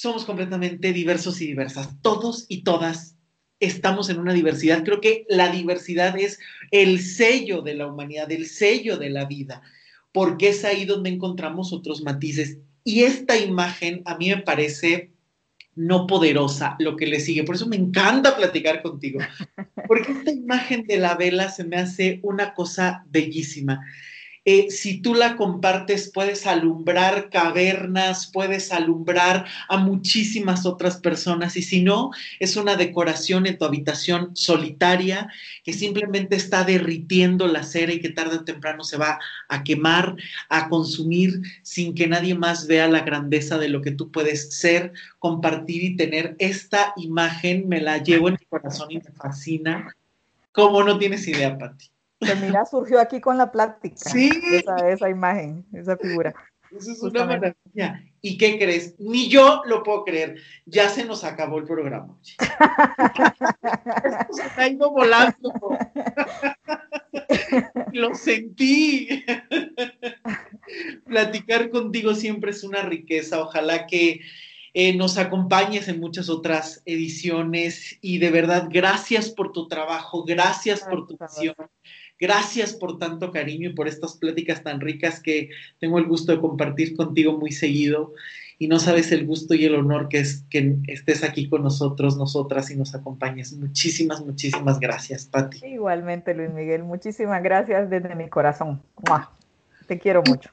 [0.00, 1.90] somos completamente diversos y diversas.
[2.00, 3.18] Todos y todas
[3.58, 4.82] estamos en una diversidad.
[4.82, 6.38] Creo que la diversidad es
[6.70, 9.60] el sello de la humanidad, el sello de la vida,
[10.10, 12.56] porque es ahí donde encontramos otros matices.
[12.82, 15.12] Y esta imagen a mí me parece
[15.74, 17.44] no poderosa lo que le sigue.
[17.44, 19.20] Por eso me encanta platicar contigo,
[19.86, 23.84] porque esta imagen de la vela se me hace una cosa bellísima.
[24.52, 31.56] Eh, si tú la compartes, puedes alumbrar cavernas, puedes alumbrar a muchísimas otras personas.
[31.56, 35.28] Y si no, es una decoración en tu habitación solitaria
[35.62, 40.16] que simplemente está derritiendo la cera y que tarde o temprano se va a quemar,
[40.48, 44.92] a consumir sin que nadie más vea la grandeza de lo que tú puedes ser,
[45.20, 46.34] compartir y tener.
[46.40, 49.94] Esta imagen me la llevo en mi corazón y me fascina.
[50.50, 51.90] ¿Cómo no tienes idea, Pati?
[52.20, 53.96] Pues mira, surgió aquí con la plática.
[53.96, 54.30] Sí.
[54.52, 56.34] Esa, esa imagen, esa figura.
[56.70, 58.04] Eso es una maravilla.
[58.20, 58.94] ¿Y qué crees?
[59.00, 60.36] Ni yo lo puedo creer.
[60.66, 62.16] Ya se nos acabó el programa.
[64.20, 65.52] Esto se ha ido volando.
[67.92, 69.24] lo sentí.
[71.06, 73.40] Platicar contigo siempre es una riqueza.
[73.40, 74.20] Ojalá que
[74.72, 80.82] eh, nos acompañes en muchas otras ediciones y de verdad, gracias por tu trabajo, gracias
[80.82, 81.56] por tu visión.
[82.20, 85.48] Gracias por tanto cariño y por estas pláticas tan ricas que
[85.78, 88.12] tengo el gusto de compartir contigo muy seguido.
[88.58, 92.18] Y no sabes el gusto y el honor que es que estés aquí con nosotros,
[92.18, 93.54] nosotras y nos acompañes.
[93.54, 95.64] Muchísimas, muchísimas gracias, Pati.
[95.64, 96.82] Igualmente, Luis Miguel.
[96.82, 98.82] Muchísimas gracias desde mi corazón.
[99.86, 100.50] Te quiero mucho.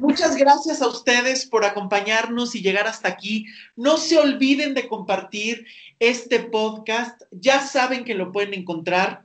[0.00, 3.44] Muchas gracias a ustedes por acompañarnos y llegar hasta aquí.
[3.76, 5.66] No se olviden de compartir
[6.00, 7.20] este podcast.
[7.30, 9.24] Ya saben que lo pueden encontrar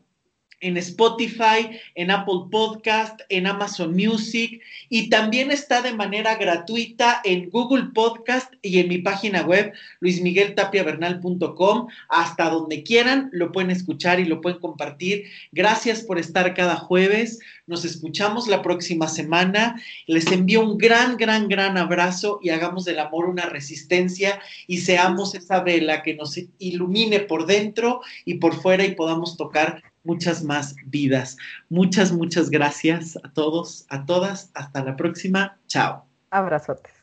[0.60, 7.50] en Spotify, en Apple Podcast, en Amazon Music y también está de manera gratuita en
[7.50, 11.88] Google Podcast y en mi página web luismigueltapiavernal.com.
[12.10, 15.26] Hasta donde quieran lo pueden escuchar y lo pueden compartir.
[15.52, 17.40] Gracias por estar cada jueves.
[17.68, 19.82] Nos escuchamos la próxima semana.
[20.08, 25.36] Les envío un gran, gran, gran abrazo y hagamos del amor una resistencia y seamos
[25.36, 30.76] esa vela que nos ilumine por dentro y por fuera y podamos tocar muchas más
[30.86, 31.38] vidas.
[31.70, 34.50] Muchas, muchas gracias a todos, a todas.
[34.56, 35.60] Hasta la próxima.
[35.68, 36.06] Chao.
[36.32, 36.97] Abrazotes.